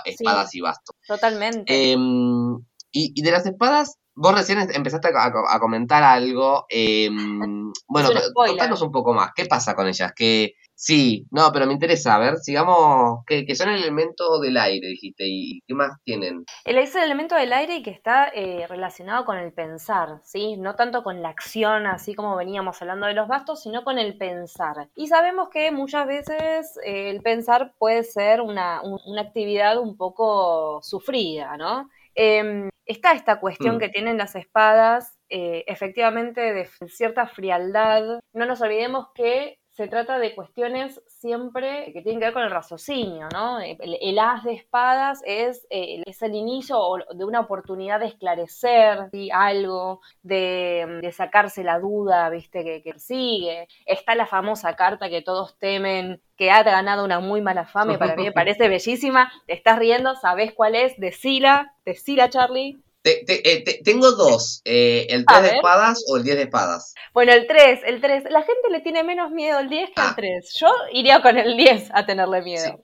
espadas 0.04 0.54
y 0.54 0.60
bastos. 0.60 0.94
Totalmente. 1.06 1.92
Em, 1.92 2.56
y, 2.92 3.12
y 3.14 3.22
de 3.22 3.30
las 3.30 3.46
espadas, 3.46 3.96
Vos 4.20 4.34
recién 4.34 4.58
empezaste 4.72 5.08
a, 5.14 5.58
comentar 5.60 6.02
algo. 6.02 6.66
Em, 6.68 7.72
bueno, 7.88 8.10
contanos 8.34 8.82
un 8.82 8.90
poco 8.90 9.14
más. 9.14 9.30
¿Qué 9.34 9.46
pasa 9.46 9.74
con 9.74 9.86
ellas? 9.86 10.12
¿Qué, 10.14 10.54
Sí, 10.80 11.26
no, 11.32 11.50
pero 11.52 11.66
me 11.66 11.72
interesa, 11.72 12.14
a 12.14 12.20
ver, 12.20 12.36
sigamos, 12.36 13.24
que, 13.26 13.44
que 13.44 13.56
son 13.56 13.68
el 13.68 13.82
elemento 13.82 14.38
del 14.38 14.56
aire, 14.56 14.86
dijiste, 14.86 15.24
y 15.26 15.60
qué 15.66 15.74
más 15.74 15.90
tienen. 16.04 16.44
El 16.64 16.78
es 16.78 16.94
el 16.94 17.02
elemento 17.02 17.34
del 17.34 17.52
aire 17.52 17.78
y 17.78 17.82
que 17.82 17.90
está 17.90 18.28
eh, 18.28 18.64
relacionado 18.68 19.24
con 19.24 19.38
el 19.38 19.52
pensar, 19.52 20.20
¿sí? 20.22 20.56
No 20.56 20.76
tanto 20.76 21.02
con 21.02 21.20
la 21.20 21.30
acción, 21.30 21.88
así 21.88 22.14
como 22.14 22.36
veníamos 22.36 22.80
hablando 22.80 23.08
de 23.08 23.14
los 23.14 23.26
bastos, 23.26 23.60
sino 23.60 23.82
con 23.82 23.98
el 23.98 24.16
pensar. 24.18 24.88
Y 24.94 25.08
sabemos 25.08 25.48
que 25.48 25.72
muchas 25.72 26.06
veces 26.06 26.78
eh, 26.84 27.10
el 27.10 27.22
pensar 27.22 27.74
puede 27.76 28.04
ser 28.04 28.40
una, 28.40 28.80
una 28.82 29.22
actividad 29.22 29.80
un 29.80 29.96
poco 29.96 30.78
sufrida, 30.84 31.56
¿no? 31.56 31.90
Em, 32.20 32.68
está 32.84 33.12
esta 33.12 33.38
cuestión 33.38 33.76
mm. 33.76 33.78
que 33.78 33.88
tienen 33.90 34.18
las 34.18 34.34
espadas, 34.34 35.16
eh, 35.28 35.62
efectivamente, 35.68 36.52
de 36.52 36.68
cierta 36.88 37.28
frialdad. 37.28 38.18
No 38.32 38.44
nos 38.44 38.60
olvidemos 38.60 39.06
que 39.14 39.60
se 39.78 39.86
trata 39.86 40.18
de 40.18 40.34
cuestiones 40.34 41.00
siempre 41.06 41.92
que 41.92 42.02
tienen 42.02 42.18
que 42.18 42.24
ver 42.26 42.34
con 42.34 42.42
el 42.42 42.50
raciocinio, 42.50 43.28
¿no? 43.32 43.60
El, 43.60 44.18
as 44.18 44.42
de 44.42 44.54
espadas 44.54 45.22
es, 45.24 45.68
eh, 45.70 46.02
es, 46.04 46.20
el 46.22 46.34
inicio 46.34 46.80
de 47.14 47.24
una 47.24 47.38
oportunidad 47.38 48.00
de 48.00 48.06
esclarecer 48.06 49.08
algo, 49.32 50.00
de, 50.24 51.08
sacarse 51.16 51.62
la 51.62 51.78
duda, 51.78 52.28
¿viste? 52.28 52.64
Que, 52.64 52.82
que 52.82 52.98
sigue. 52.98 53.68
Está 53.86 54.16
la 54.16 54.26
famosa 54.26 54.74
carta 54.74 55.08
que 55.08 55.22
todos 55.22 55.56
temen, 55.60 56.20
que 56.36 56.50
ha 56.50 56.64
ganado 56.64 57.04
una 57.04 57.20
muy 57.20 57.40
mala 57.40 57.64
fama 57.64 57.94
y 57.94 57.98
para 57.98 58.16
mí 58.16 58.24
me 58.24 58.32
parece 58.42 58.68
bellísima. 58.68 59.30
Te 59.46 59.52
estás 59.52 59.78
riendo, 59.78 60.16
¿sabes 60.16 60.54
cuál 60.54 60.74
es? 60.74 60.98
Decila, 60.98 61.76
decila, 61.84 62.28
Charlie. 62.28 62.80
Eh, 63.26 63.82
tengo 63.84 64.12
dos, 64.12 64.62
eh, 64.64 65.06
el 65.10 65.24
3 65.24 65.42
de 65.42 65.48
espadas 65.56 66.04
o 66.08 66.16
el 66.16 66.24
10 66.24 66.36
de 66.36 66.42
espadas. 66.44 66.94
Bueno, 67.12 67.32
el 67.32 67.46
3, 67.46 67.80
el 67.86 68.00
3. 68.00 68.24
La 68.30 68.42
gente 68.42 68.70
le 68.70 68.80
tiene 68.80 69.02
menos 69.04 69.30
miedo 69.30 69.58
al 69.58 69.68
10 69.68 69.90
que 69.94 70.00
al 70.00 70.14
3. 70.14 70.44
Ah. 70.46 70.58
Yo 70.60 70.68
iría 70.92 71.22
con 71.22 71.38
el 71.38 71.56
10 71.56 71.90
a 71.92 72.06
tenerle 72.06 72.42
miedo. 72.42 72.82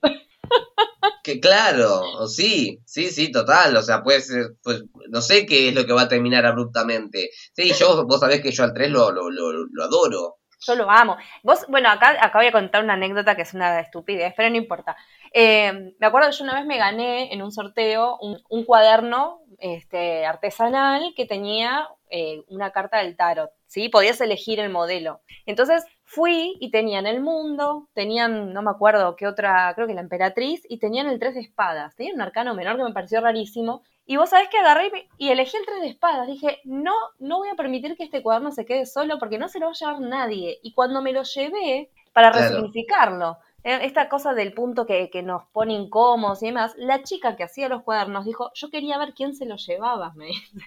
Que 1.23 1.41
claro, 1.41 2.29
sí, 2.29 2.81
sí, 2.85 3.11
sí, 3.11 3.33
total. 3.33 3.77
O 3.77 3.83
sea, 3.83 4.03
puede 4.03 4.21
ser, 4.21 4.57
pues, 4.63 4.85
no 5.09 5.23
sé 5.23 5.47
qué 5.47 5.69
es 5.69 5.75
lo 5.75 5.87
que 5.87 5.93
va 5.93 6.03
a 6.03 6.09
terminar 6.09 6.45
abruptamente. 6.45 7.31
Sí, 7.55 7.73
yo, 7.73 8.05
vos 8.07 8.21
sabés 8.21 8.43
que 8.43 8.53
yo 8.53 8.63
al 8.63 8.75
3 8.75 8.91
lo, 8.91 9.11
lo, 9.11 9.31
lo, 9.31 9.53
lo 9.53 9.85
adoro. 9.85 10.37
Yo 10.67 10.75
lo 10.75 10.91
amo. 10.91 11.17
Vos, 11.43 11.67
bueno, 11.69 11.91
acá, 11.91 12.17
acá 12.21 12.39
voy 12.39 12.47
a 12.47 12.53
contar 12.53 12.83
una 12.83 12.95
anécdota 12.95 13.37
que 13.37 13.43
es 13.43 13.55
una 13.55 13.81
estupidez, 13.81 14.33
pero 14.37 14.51
no 14.51 14.57
importa. 14.57 14.97
Eh, 15.37 15.95
me 15.99 16.07
acuerdo 16.07 16.31
que 16.31 16.37
yo 16.37 16.45
una 16.45 16.55
vez 16.55 16.65
me 16.65 16.79
gané 16.79 17.33
en 17.33 17.43
un 17.43 17.51
sorteo 17.51 18.17
un, 18.21 18.41
un 18.49 18.65
cuaderno 18.65 19.41
este, 19.59 20.25
artesanal 20.25 21.13
que 21.17 21.27
tenía 21.27 21.89
eh, 22.09 22.45
una 22.47 22.71
carta 22.71 22.99
del 22.99 23.17
tarot, 23.17 23.51
¿sí? 23.67 23.89
Podías 23.89 24.21
elegir 24.21 24.61
el 24.61 24.71
modelo. 24.71 25.23
Entonces 25.45 25.85
fui 26.05 26.57
y 26.61 26.71
tenían 26.71 27.09
el 27.09 27.21
mundo, 27.21 27.89
tenían, 27.95 28.53
no 28.53 28.63
me 28.63 28.71
acuerdo 28.71 29.17
qué 29.17 29.27
otra, 29.27 29.73
creo 29.75 29.89
que 29.89 29.95
la 29.95 30.03
emperatriz, 30.03 30.63
y 30.69 30.79
tenían 30.79 31.09
el 31.09 31.19
tres 31.19 31.35
de 31.35 31.41
espadas. 31.41 31.97
Tenían 31.97 32.15
un 32.15 32.23
arcano 32.23 32.55
menor 32.55 32.77
que 32.77 32.85
me 32.85 32.93
pareció 32.93 33.21
rarísimo. 33.21 33.83
Y 34.07 34.17
vos 34.17 34.31
sabés 34.31 34.49
que 34.51 34.59
agarré 34.59 35.09
y 35.19 35.31
elegí 35.31 35.57
el 35.57 35.67
tres 35.67 35.81
de 35.81 35.89
espadas. 35.89 36.29
Dije, 36.29 36.61
no, 36.63 36.95
no 37.19 37.39
voy 37.39 37.49
a 37.49 37.57
permitir 37.57 37.97
que 37.97 38.05
este 38.05 38.23
cuaderno 38.23 38.53
se 38.53 38.65
quede 38.65 38.87
solo 38.87 39.19
porque 39.19 39.39
no 39.39 39.49
se 39.49 39.59
lo 39.59 39.67
va 39.67 39.73
a 39.73 39.75
llevar 39.75 40.01
nadie. 40.01 40.61
Y 40.63 40.75
cuando 40.75 41.03
me 41.03 41.13
lo 41.13 41.25
llevé, 41.25 41.91
para 42.13 42.31
resignificarlo, 42.31 43.39
esta 43.65 44.11
cosa 44.11 44.35
del 44.35 44.53
punto 44.53 44.87
que, 44.87 45.11
nos 45.25 45.45
pone 45.47 45.73
incómodos 45.73 46.43
y 46.43 46.47
demás, 46.47 46.75
la 46.77 47.03
chica 47.03 47.35
que 47.35 47.45
hacía 47.45 47.69
los 47.69 47.83
cuadernos 47.83 48.27
dijo, 48.27 48.51
yo 48.55 48.71
quería 48.71 48.99
ver 48.99 49.15
quién 49.15 49.35
se 49.35 49.47
los 49.47 49.67
llevaba, 49.67 50.13
me 50.15 50.27
dice. 50.27 50.59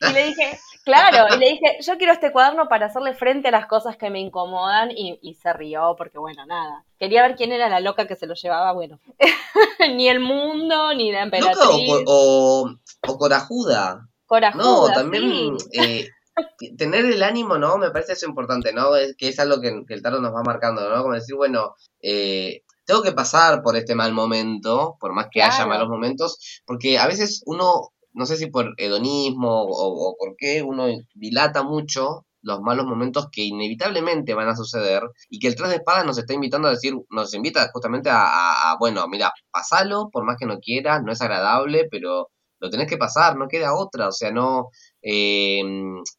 y 0.00 0.12
le 0.12 0.26
dije, 0.26 0.58
claro, 0.84 1.34
y 1.34 1.38
le 1.38 1.50
dije, 1.50 1.78
yo 1.80 1.96
quiero 1.96 2.12
este 2.12 2.32
cuaderno 2.32 2.68
para 2.68 2.86
hacerle 2.86 3.14
frente 3.14 3.48
a 3.48 3.52
las 3.52 3.66
cosas 3.66 3.96
que 3.96 4.10
me 4.10 4.18
incomodan 4.18 4.90
y, 4.90 5.34
se 5.34 5.52
rió 5.52 5.94
porque, 5.96 6.18
bueno, 6.18 6.44
nada. 6.46 6.84
Quería 6.98 7.22
ver 7.22 7.36
quién 7.36 7.52
era 7.52 7.68
la 7.68 7.78
loca 7.78 8.08
que 8.08 8.16
se 8.16 8.26
lo 8.26 8.34
llevaba, 8.34 8.72
bueno. 8.72 8.98
ni 9.94 10.08
el 10.08 10.18
mundo, 10.18 10.92
ni 10.94 11.12
la 11.12 11.22
emperatriz. 11.22 11.90
o, 12.06 12.74
o, 13.06 13.18
corajuda. 13.18 14.08
Corajuda, 14.26 14.64
No, 14.64 14.92
también... 14.92 15.56
Eh, 15.72 16.08
tener 16.76 17.04
el 17.06 17.22
ánimo, 17.22 17.58
¿no? 17.58 17.78
Me 17.78 17.90
parece 17.90 18.12
eso 18.12 18.26
importante, 18.26 18.72
¿no? 18.72 18.96
Es 18.96 19.16
que 19.16 19.28
es 19.28 19.38
algo 19.38 19.60
que, 19.60 19.82
el 19.88 20.02
tarot 20.02 20.20
nos 20.20 20.34
va 20.34 20.42
marcando, 20.42 20.88
¿no? 20.88 21.02
Como 21.02 21.14
decir, 21.14 21.36
bueno, 21.36 21.74
eh, 22.02 22.62
tengo 22.84 23.02
que 23.02 23.12
pasar 23.12 23.62
por 23.62 23.76
este 23.76 23.94
mal 23.94 24.12
momento, 24.12 24.96
por 25.00 25.12
más 25.12 25.28
que 25.30 25.42
haya 25.42 25.66
malos 25.66 25.88
momentos, 25.88 26.62
porque 26.66 26.98
a 26.98 27.06
veces 27.06 27.42
uno, 27.46 27.90
no 28.12 28.26
sé 28.26 28.36
si 28.36 28.46
por 28.46 28.74
hedonismo 28.76 29.64
o, 29.68 30.16
por 30.18 30.36
qué, 30.36 30.62
uno 30.62 30.86
dilata 31.14 31.62
mucho 31.62 32.26
los 32.42 32.60
malos 32.60 32.86
momentos 32.86 33.28
que 33.32 33.42
inevitablemente 33.42 34.34
van 34.34 34.48
a 34.48 34.56
suceder 34.56 35.02
y 35.28 35.40
que 35.40 35.48
el 35.48 35.56
3 35.56 35.68
de 35.68 35.76
espadas 35.76 36.06
nos 36.06 36.16
está 36.18 36.32
invitando 36.32 36.68
a 36.68 36.72
decir, 36.72 36.94
nos 37.10 37.34
invita 37.34 37.68
justamente 37.72 38.08
a, 38.08 38.70
a 38.70 38.76
bueno, 38.78 39.06
mira, 39.08 39.32
pasalo, 39.50 40.10
por 40.12 40.24
más 40.24 40.36
que 40.38 40.46
no 40.46 40.60
quieras, 40.60 41.02
no 41.02 41.10
es 41.12 41.20
agradable, 41.20 41.88
pero 41.90 42.30
lo 42.58 42.70
tenés 42.70 42.88
que 42.88 42.96
pasar, 42.96 43.36
no 43.36 43.48
queda 43.48 43.74
otra, 43.74 44.08
o 44.08 44.12
sea, 44.12 44.30
no, 44.32 44.70
eh, 45.08 45.62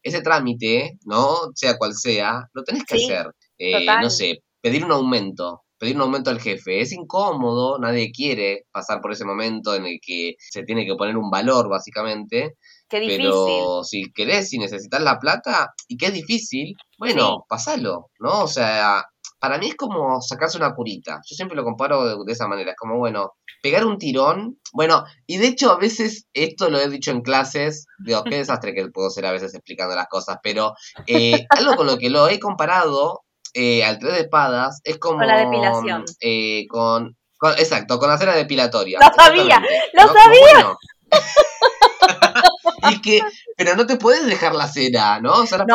ese 0.01 0.21
trámite, 0.21 0.97
¿no? 1.03 1.35
Sea 1.53 1.77
cual 1.77 1.93
sea, 1.93 2.47
lo 2.53 2.63
tenés 2.63 2.85
que 2.85 2.95
hacer. 2.95 3.27
Eh, 3.57 3.85
no 4.01 4.09
sé, 4.09 4.43
pedir 4.61 4.85
un 4.85 4.93
aumento, 4.93 5.63
pedir 5.77 5.97
un 5.97 6.03
aumento 6.03 6.29
al 6.29 6.39
jefe. 6.39 6.79
Es 6.79 6.93
incómodo, 6.93 7.79
nadie 7.79 8.11
quiere 8.13 8.63
pasar 8.71 9.01
por 9.01 9.11
ese 9.11 9.25
momento 9.25 9.75
en 9.75 9.87
el 9.87 9.99
que 10.01 10.35
se 10.39 10.63
tiene 10.63 10.85
que 10.85 10.95
poner 10.95 11.17
un 11.17 11.29
valor, 11.29 11.67
básicamente. 11.67 12.55
Qué 12.87 13.01
difícil. 13.01 13.25
Pero 13.25 13.83
si 13.83 14.11
querés, 14.13 14.49
si 14.49 14.57
necesitas 14.57 15.01
la 15.01 15.19
plata, 15.19 15.73
y 15.89 15.97
que 15.97 16.05
es 16.05 16.13
difícil, 16.13 16.73
bueno, 16.97 17.45
pasalo, 17.49 18.09
¿no? 18.19 18.43
O 18.43 18.47
sea, 18.47 19.03
para 19.39 19.57
mí 19.57 19.67
es 19.67 19.75
como 19.75 20.21
sacarse 20.21 20.57
una 20.57 20.73
curita. 20.73 21.21
Yo 21.27 21.35
siempre 21.35 21.55
lo 21.55 21.63
comparo 21.63 22.23
de, 22.23 22.31
esa 22.31 22.47
manera. 22.47 22.71
Es 22.71 22.77
como, 22.77 22.97
bueno, 22.97 23.33
pegar 23.61 23.85
un 23.85 23.97
tirón. 23.97 24.59
Bueno, 24.73 25.03
y 25.25 25.37
de 25.37 25.47
hecho 25.47 25.71
a 25.71 25.77
veces 25.77 26.27
esto 26.33 26.69
lo 26.69 26.79
he 26.79 26.89
dicho 26.89 27.11
en 27.11 27.21
clases. 27.21 27.85
Digo, 27.99 28.23
qué 28.25 28.37
desastre 28.37 28.73
que 28.73 28.87
puedo 28.89 29.09
ser 29.09 29.25
a 29.25 29.31
veces 29.31 29.53
explicando 29.53 29.95
las 29.95 30.07
cosas. 30.07 30.37
Pero 30.41 30.73
eh, 31.05 31.45
algo 31.49 31.75
con 31.75 31.87
lo 31.87 31.97
que 31.97 32.09
lo 32.09 32.27
he 32.27 32.39
comparado 32.39 33.21
eh, 33.53 33.83
al 33.83 33.99
tres 33.99 34.13
de 34.13 34.19
espadas 34.21 34.81
es 34.83 34.97
como... 34.97 35.19
Con 35.19 35.27
la 35.27 35.39
depilación. 35.39 36.05
Eh, 36.19 36.65
con, 36.69 37.15
exacto, 37.57 37.99
con 37.99 38.09
la 38.09 38.17
cera 38.17 38.35
depilatoria. 38.35 38.99
Lo 38.99 39.23
sabía, 39.23 39.61
lo 39.93 40.07
sabía. 40.07 40.77
y 42.89 43.01
que, 43.01 43.21
pero 43.55 43.75
no 43.75 43.85
te 43.85 43.97
puedes 43.97 44.25
dejar 44.25 44.55
la 44.55 44.67
cera, 44.67 45.19
¿no? 45.19 45.33
O 45.33 45.45
sea, 45.45 45.65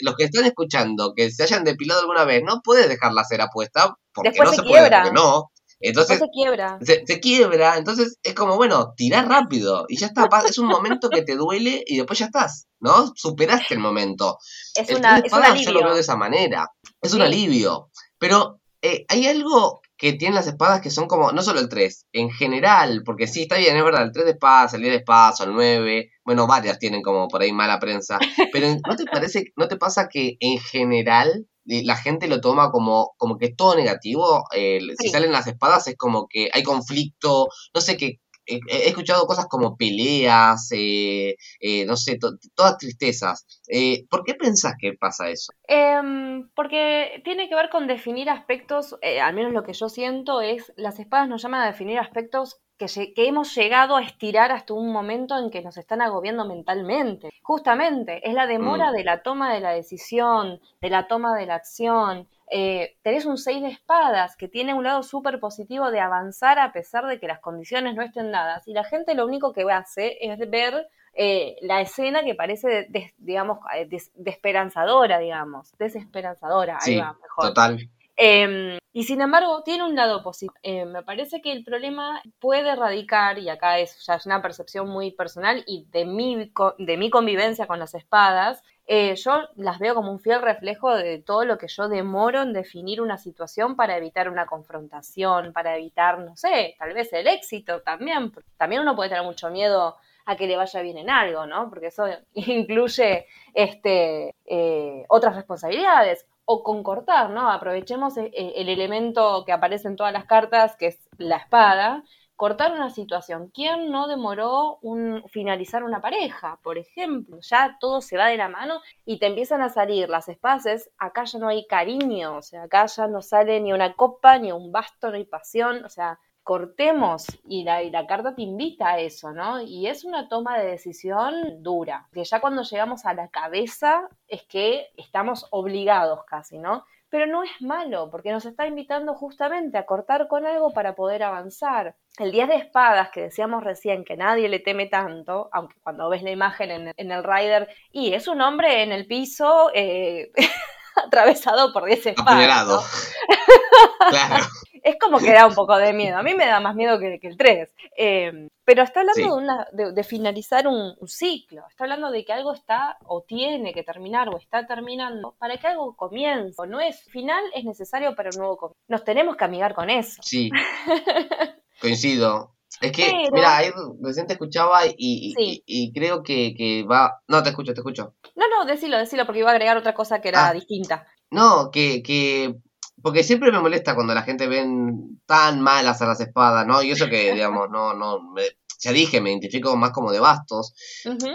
los 0.00 0.14
que 0.16 0.24
están 0.24 0.44
escuchando, 0.44 1.12
que 1.14 1.30
se 1.30 1.42
hayan 1.42 1.64
depilado 1.64 2.00
alguna 2.00 2.24
vez, 2.24 2.42
no 2.44 2.60
puedes 2.62 2.88
dejar 2.88 3.12
la 3.12 3.24
cera 3.24 3.48
puesta 3.48 3.94
porque 4.12 4.38
no 4.38 4.52
se, 4.52 4.62
puede, 4.62 4.90
porque 4.90 5.12
no. 5.12 5.50
Entonces, 5.82 6.18
se 6.18 6.28
quiebra. 6.28 6.78
Se, 6.82 7.20
quiebra, 7.20 7.78
entonces 7.78 8.18
es 8.22 8.34
como, 8.34 8.56
bueno, 8.56 8.92
tirar 8.96 9.28
rápido 9.28 9.86
y 9.88 9.96
ya 9.96 10.08
está. 10.08 10.28
Es 10.46 10.58
un 10.58 10.66
momento 10.66 11.08
que 11.08 11.22
te 11.22 11.36
duele 11.36 11.82
y 11.86 11.96
después 11.96 12.18
ya 12.18 12.26
estás, 12.26 12.66
¿no? 12.80 13.12
Superaste 13.14 13.74
el 13.74 13.80
momento. 13.80 14.38
Es, 14.74 14.90
una, 14.90 15.18
es 15.18 15.32
un 15.32 15.42
alivio. 15.42 15.64
Yo 15.64 15.72
lo 15.72 15.84
veo 15.84 15.94
de 15.94 16.02
esa 16.02 16.16
manera. 16.16 16.70
Es 17.00 17.14
un 17.14 17.22
alivio. 17.22 17.90
Pero 18.18 18.60
eh, 18.82 19.06
hay 19.08 19.26
algo 19.26 19.80
que 20.00 20.14
tienen 20.14 20.34
las 20.34 20.46
espadas 20.46 20.80
que 20.80 20.90
son 20.90 21.06
como, 21.06 21.30
no 21.32 21.42
solo 21.42 21.60
el 21.60 21.68
3, 21.68 22.06
en 22.12 22.30
general, 22.30 23.02
porque 23.04 23.26
sí, 23.26 23.42
está 23.42 23.58
bien, 23.58 23.76
es 23.76 23.84
verdad, 23.84 24.02
el 24.02 24.12
3 24.12 24.24
de 24.24 24.30
espadas, 24.30 24.72
el 24.72 24.80
10 24.80 24.92
de 24.92 24.98
espadas, 24.98 25.40
el 25.40 25.52
9, 25.52 26.10
bueno, 26.30 26.46
varias 26.46 26.78
tienen 26.78 27.02
como 27.02 27.26
por 27.26 27.42
ahí 27.42 27.50
mala 27.52 27.80
prensa, 27.80 28.18
pero 28.52 28.68
¿no 28.88 28.94
te 28.94 29.04
parece, 29.04 29.52
no 29.56 29.66
te 29.66 29.76
pasa 29.76 30.08
que 30.08 30.36
en 30.38 30.60
general 30.60 31.48
eh, 31.66 31.82
la 31.84 31.96
gente 31.96 32.28
lo 32.28 32.40
toma 32.40 32.70
como, 32.70 33.14
como 33.16 33.36
que 33.36 33.46
es 33.46 33.56
todo 33.56 33.74
negativo? 33.74 34.44
Si 34.52 35.08
salen 35.08 35.32
las 35.32 35.48
espadas 35.48 35.88
es 35.88 35.96
como 35.96 36.28
que 36.28 36.48
hay 36.52 36.62
conflicto, 36.62 37.48
no 37.74 37.80
sé 37.80 37.96
qué 37.96 38.20
he 38.46 38.88
escuchado 38.88 39.26
cosas 39.26 39.46
como 39.46 39.76
peleas, 39.76 40.70
eh, 40.72 41.36
eh, 41.60 41.84
no 41.86 41.96
sé, 41.96 42.18
todas 42.54 42.78
tristezas. 42.78 43.46
Eh, 43.68 44.06
¿Por 44.08 44.24
qué 44.24 44.34
pensás 44.34 44.74
que 44.78 44.92
pasa 44.94 45.28
eso? 45.28 45.52
Em, 45.68 46.48
porque 46.54 47.20
tiene 47.24 47.48
que 47.48 47.54
ver 47.54 47.70
con 47.70 47.86
definir 47.86 48.30
aspectos, 48.30 48.96
al 49.02 49.34
menos 49.34 49.52
lo 49.52 49.62
que 49.62 49.72
yo 49.72 49.88
siento 49.88 50.40
es, 50.40 50.72
las 50.76 50.98
espadas 50.98 51.28
nos 51.28 51.42
llaman 51.42 51.62
a 51.62 51.66
definir 51.66 51.98
aspectos 51.98 52.60
que, 52.80 53.12
que, 53.12 53.28
hemos 53.28 53.54
llegado 53.54 53.96
a 53.96 54.02
estirar 54.02 54.52
hasta 54.52 54.72
un 54.72 54.90
momento 54.90 55.38
en 55.38 55.50
que 55.50 55.62
nos 55.62 55.76
están 55.76 56.00
agobiando 56.00 56.46
mentalmente. 56.46 57.30
Justamente, 57.42 58.26
es 58.26 58.34
la 58.34 58.46
demora 58.46 58.90
mm. 58.90 58.94
de 58.94 59.04
la 59.04 59.22
toma 59.22 59.52
de 59.52 59.60
la 59.60 59.70
decisión, 59.70 60.60
de 60.80 60.90
la 60.90 61.06
toma 61.06 61.36
de 61.36 61.46
la 61.46 61.56
acción, 61.56 62.26
eh, 62.52 62.96
tenés 63.02 63.26
un 63.26 63.38
6 63.38 63.62
de 63.62 63.68
espadas 63.68 64.36
que 64.36 64.48
tiene 64.48 64.74
un 64.74 64.82
lado 64.82 65.04
súper 65.04 65.38
positivo 65.38 65.92
de 65.92 66.00
avanzar 66.00 66.58
a 66.58 66.72
pesar 66.72 67.06
de 67.06 67.20
que 67.20 67.28
las 67.28 67.38
condiciones 67.38 67.94
no 67.94 68.02
estén 68.02 68.32
dadas. 68.32 68.66
Y 68.66 68.72
la 68.72 68.82
gente 68.82 69.14
lo 69.14 69.24
único 69.24 69.52
que 69.52 69.62
hace 69.70 70.18
es 70.20 70.38
ver 70.50 70.88
eh, 71.14 71.56
la 71.62 71.80
escena 71.80 72.24
que 72.24 72.34
parece, 72.34 72.88
digamos, 73.18 73.58
eh, 73.76 73.88
desesperanzadora, 74.14 75.18
digamos, 75.18 75.72
desesperanzadora, 75.78 76.78
ahí 76.80 76.96
va, 76.96 77.16
mejor. 77.22 77.44
Total. 77.46 77.78
Em, 78.16 78.78
Y 78.92 79.04
sin 79.04 79.20
embargo, 79.20 79.62
tiene 79.62 79.84
un 79.84 79.94
lado 79.94 80.22
positivo. 80.22 80.54
Eh, 80.62 80.84
me 80.84 81.02
parece 81.02 81.40
que 81.40 81.52
el 81.52 81.62
problema 81.62 82.22
puede 82.40 82.74
radicar, 82.74 83.38
y 83.38 83.48
acá 83.48 83.78
es 83.78 84.04
ya 84.04 84.18
una 84.26 84.42
percepción 84.42 84.88
muy 84.88 85.12
personal 85.12 85.62
y 85.66 85.86
de 85.90 86.04
mi, 86.04 86.52
de 86.78 86.96
mi 86.96 87.08
convivencia 87.08 87.66
con 87.66 87.78
las 87.78 87.94
espadas, 87.94 88.62
eh, 88.92 89.14
yo 89.14 89.42
las 89.54 89.78
veo 89.78 89.94
como 89.94 90.10
un 90.10 90.18
fiel 90.18 90.42
reflejo 90.42 90.92
de 90.96 91.18
todo 91.22 91.44
lo 91.44 91.58
que 91.58 91.68
yo 91.68 91.88
demoro 91.88 92.42
en 92.42 92.52
definir 92.52 93.00
una 93.00 93.18
situación 93.18 93.76
para 93.76 93.96
evitar 93.96 94.28
una 94.28 94.46
confrontación, 94.46 95.52
para 95.52 95.76
evitar, 95.76 96.18
no 96.18 96.36
sé, 96.36 96.74
tal 96.76 96.92
vez 96.92 97.12
el 97.12 97.28
éxito 97.28 97.82
también. 97.82 98.32
También 98.56 98.82
uno 98.82 98.96
puede 98.96 99.10
tener 99.10 99.22
mucho 99.22 99.48
miedo 99.50 99.96
a 100.26 100.34
que 100.34 100.48
le 100.48 100.56
vaya 100.56 100.82
bien 100.82 100.98
en 100.98 101.08
algo, 101.08 101.46
¿no? 101.46 101.70
Porque 101.70 101.86
eso 101.86 102.04
incluye 102.34 103.26
este, 103.54 104.34
eh, 104.44 105.04
otras 105.08 105.36
responsabilidades. 105.36 106.26
O 106.52 106.54
concortar, 106.70 107.30
¿no? 107.30 107.48
Aprovechemos 107.50 108.16
eh, 108.16 108.30
el 108.56 108.68
elemento 108.68 109.44
que 109.44 109.52
aparece 109.52 109.86
en 109.88 109.96
todas 109.96 110.12
las 110.12 110.24
cartas, 110.24 110.76
que 110.76 110.86
es 110.88 110.98
la 111.18 111.36
espada, 111.36 112.02
cortar 112.34 112.72
una 112.72 112.90
situación. 112.90 113.50
¿Quién 113.54 113.90
no 113.92 114.08
demoró 114.08 114.78
un, 114.82 115.22
finalizar 115.28 115.84
una 115.84 116.00
pareja, 116.00 116.58
por 116.62 116.78
ejemplo? 116.78 117.38
Ya 117.42 117.76
todo 117.78 118.00
se 118.00 118.16
va 118.16 118.28
de 118.28 118.36
la 118.38 118.48
mano 118.48 118.80
y 119.04 119.18
te 119.18 119.26
empiezan 119.26 119.60
a 119.62 119.68
salir 119.68 120.08
las 120.08 120.28
espaces, 120.28 120.90
acá 120.98 121.24
ya 121.24 121.38
no 121.38 121.48
hay 121.48 121.66
cariño, 121.66 122.38
o 122.38 122.42
sea, 122.42 122.62
acá 122.62 122.86
ya 122.86 123.06
no 123.06 123.20
sale 123.22 123.60
ni 123.60 123.72
una 123.72 123.92
copa, 123.94 124.38
ni 124.38 124.50
un 124.52 124.72
basto, 124.72 125.10
no 125.10 125.16
hay 125.16 125.26
pasión, 125.26 125.84
o 125.84 125.88
sea, 125.90 126.18
cortemos 126.50 127.28
y 127.44 127.62
la, 127.62 128.06
carta 128.08 128.34
te 128.34 128.42
invita 128.42 128.88
a 128.88 128.98
eso, 128.98 129.30
¿no? 129.30 129.60
Y 129.60 129.86
es 129.86 130.04
una 130.04 130.28
toma 130.28 130.58
de 130.58 130.66
decisión 130.66 131.62
dura, 131.62 132.08
que 132.12 132.24
ya 132.24 132.40
cuando 132.40 132.64
llegamos 132.64 133.06
a 133.06 133.14
la 133.14 133.28
cabeza 133.28 134.08
es 134.26 134.42
que 134.48 134.88
estamos 134.96 135.46
obligados 135.52 136.24
casi, 136.24 136.58
¿no? 136.58 136.84
pero 137.08 137.26
no 137.26 137.42
es 137.42 137.50
malo, 137.60 138.08
porque 138.08 138.30
nos 138.30 138.46
está 138.46 138.68
invitando 138.68 139.14
justamente 139.14 139.78
a 139.78 139.84
cortar 139.84 140.28
con 140.28 140.46
algo 140.46 140.72
para 140.72 140.94
poder 140.94 141.24
avanzar. 141.24 141.96
El 142.18 142.30
10 142.30 142.48
de 142.48 142.54
espadas 142.54 143.10
que 143.10 143.22
decíamos 143.22 143.64
recién 143.64 144.04
que 144.04 144.16
nadie 144.16 144.48
le 144.48 144.60
teme 144.60 144.86
tanto, 144.86 145.48
aunque 145.52 145.74
cuando 145.82 146.08
ves 146.08 146.22
la 146.22 146.30
imagen 146.30 146.92
en, 146.96 147.10
el 147.10 147.24
rider, 147.24 147.68
y 147.90 148.14
es 148.14 148.28
un 148.28 148.40
hombre 148.40 148.84
en 148.84 148.92
el 148.92 149.08
piso 149.08 149.72
eh, 149.74 150.30
atravesado 151.06 151.72
por 151.72 151.84
10 151.86 152.06
espadas. 152.06 152.66
¿no? 152.66 152.80
claro 154.10 154.44
es 154.82 154.96
como 154.98 155.18
que 155.18 155.32
da 155.32 155.46
un 155.46 155.54
poco 155.54 155.76
de 155.76 155.92
miedo. 155.92 156.16
A 156.16 156.22
mí 156.22 156.34
me 156.34 156.46
da 156.46 156.60
más 156.60 156.74
miedo 156.74 156.98
que, 156.98 157.18
el 157.22 157.36
3. 157.36 157.68
Em, 157.96 158.48
pero 158.64 158.82
está 158.82 159.00
hablando 159.00 159.22
de, 159.22 159.32
una, 159.32 159.66
de, 159.72 160.04
finalizar 160.04 160.66
un, 160.66 160.96
ciclo. 161.06 161.62
Está 161.68 161.84
hablando 161.84 162.10
de 162.10 162.24
que 162.24 162.32
algo 162.32 162.52
está 162.52 162.98
o 163.04 163.22
tiene 163.22 163.72
que 163.72 163.82
terminar 163.82 164.28
o 164.28 164.38
está 164.38 164.66
terminando 164.66 165.34
para 165.38 165.56
que 165.56 165.66
algo 165.66 165.96
comience. 165.96 166.56
No 166.68 166.80
es 166.80 167.02
final, 167.10 167.42
es 167.54 167.64
necesario 167.64 168.14
para 168.14 168.30
un 168.30 168.38
nuevo 168.38 168.56
comienzo. 168.56 168.80
Nos 168.88 169.04
tenemos 169.04 169.36
que 169.36 169.44
amigar 169.44 169.74
con 169.74 169.90
eso. 169.90 170.20
Sí. 170.22 170.50
Coincido. 171.80 172.54
Es 172.80 172.92
que, 172.92 173.28
mira, 173.32 173.58
ahí 173.58 173.70
recién 174.02 174.26
te 174.26 174.32
escuchaba 174.32 174.86
y, 174.86 175.34
y, 175.66 175.92
creo 175.92 176.22
que, 176.22 176.54
que, 176.56 176.84
va... 176.84 177.20
No, 177.28 177.42
te 177.42 177.50
escucho, 177.50 177.74
te 177.74 177.80
escucho. 177.80 178.14
No, 178.34 178.48
no, 178.48 178.64
decilo, 178.64 178.96
decilo, 178.96 179.26
porque 179.26 179.40
iba 179.40 179.50
a 179.50 179.52
agregar 179.52 179.76
otra 179.76 179.94
cosa 179.94 180.20
que 180.20 180.28
era 180.28 180.48
ah. 180.48 180.52
distinta. 180.54 181.06
No, 181.30 181.70
que, 181.70 182.02
que 182.02 182.54
porque 183.02 183.22
siempre 183.22 183.52
me 183.52 183.60
molesta 183.60 183.94
cuando 183.94 184.14
la 184.14 184.22
gente 184.22 184.46
ven 184.46 185.20
tan 185.26 185.60
malas 185.60 186.00
a 186.02 186.06
las 186.06 186.20
espadas, 186.20 186.66
¿no? 186.66 186.82
Y 186.82 186.90
eso 186.90 187.08
que, 187.08 187.32
digamos, 187.34 187.68
no, 187.70 187.94
no, 187.94 188.20
me, 188.32 188.42
ya 188.80 188.92
dije, 188.92 189.20
me 189.20 189.30
identifico 189.30 189.76
más 189.76 189.90
como 189.90 190.12
de 190.12 190.20
bastos. 190.20 190.74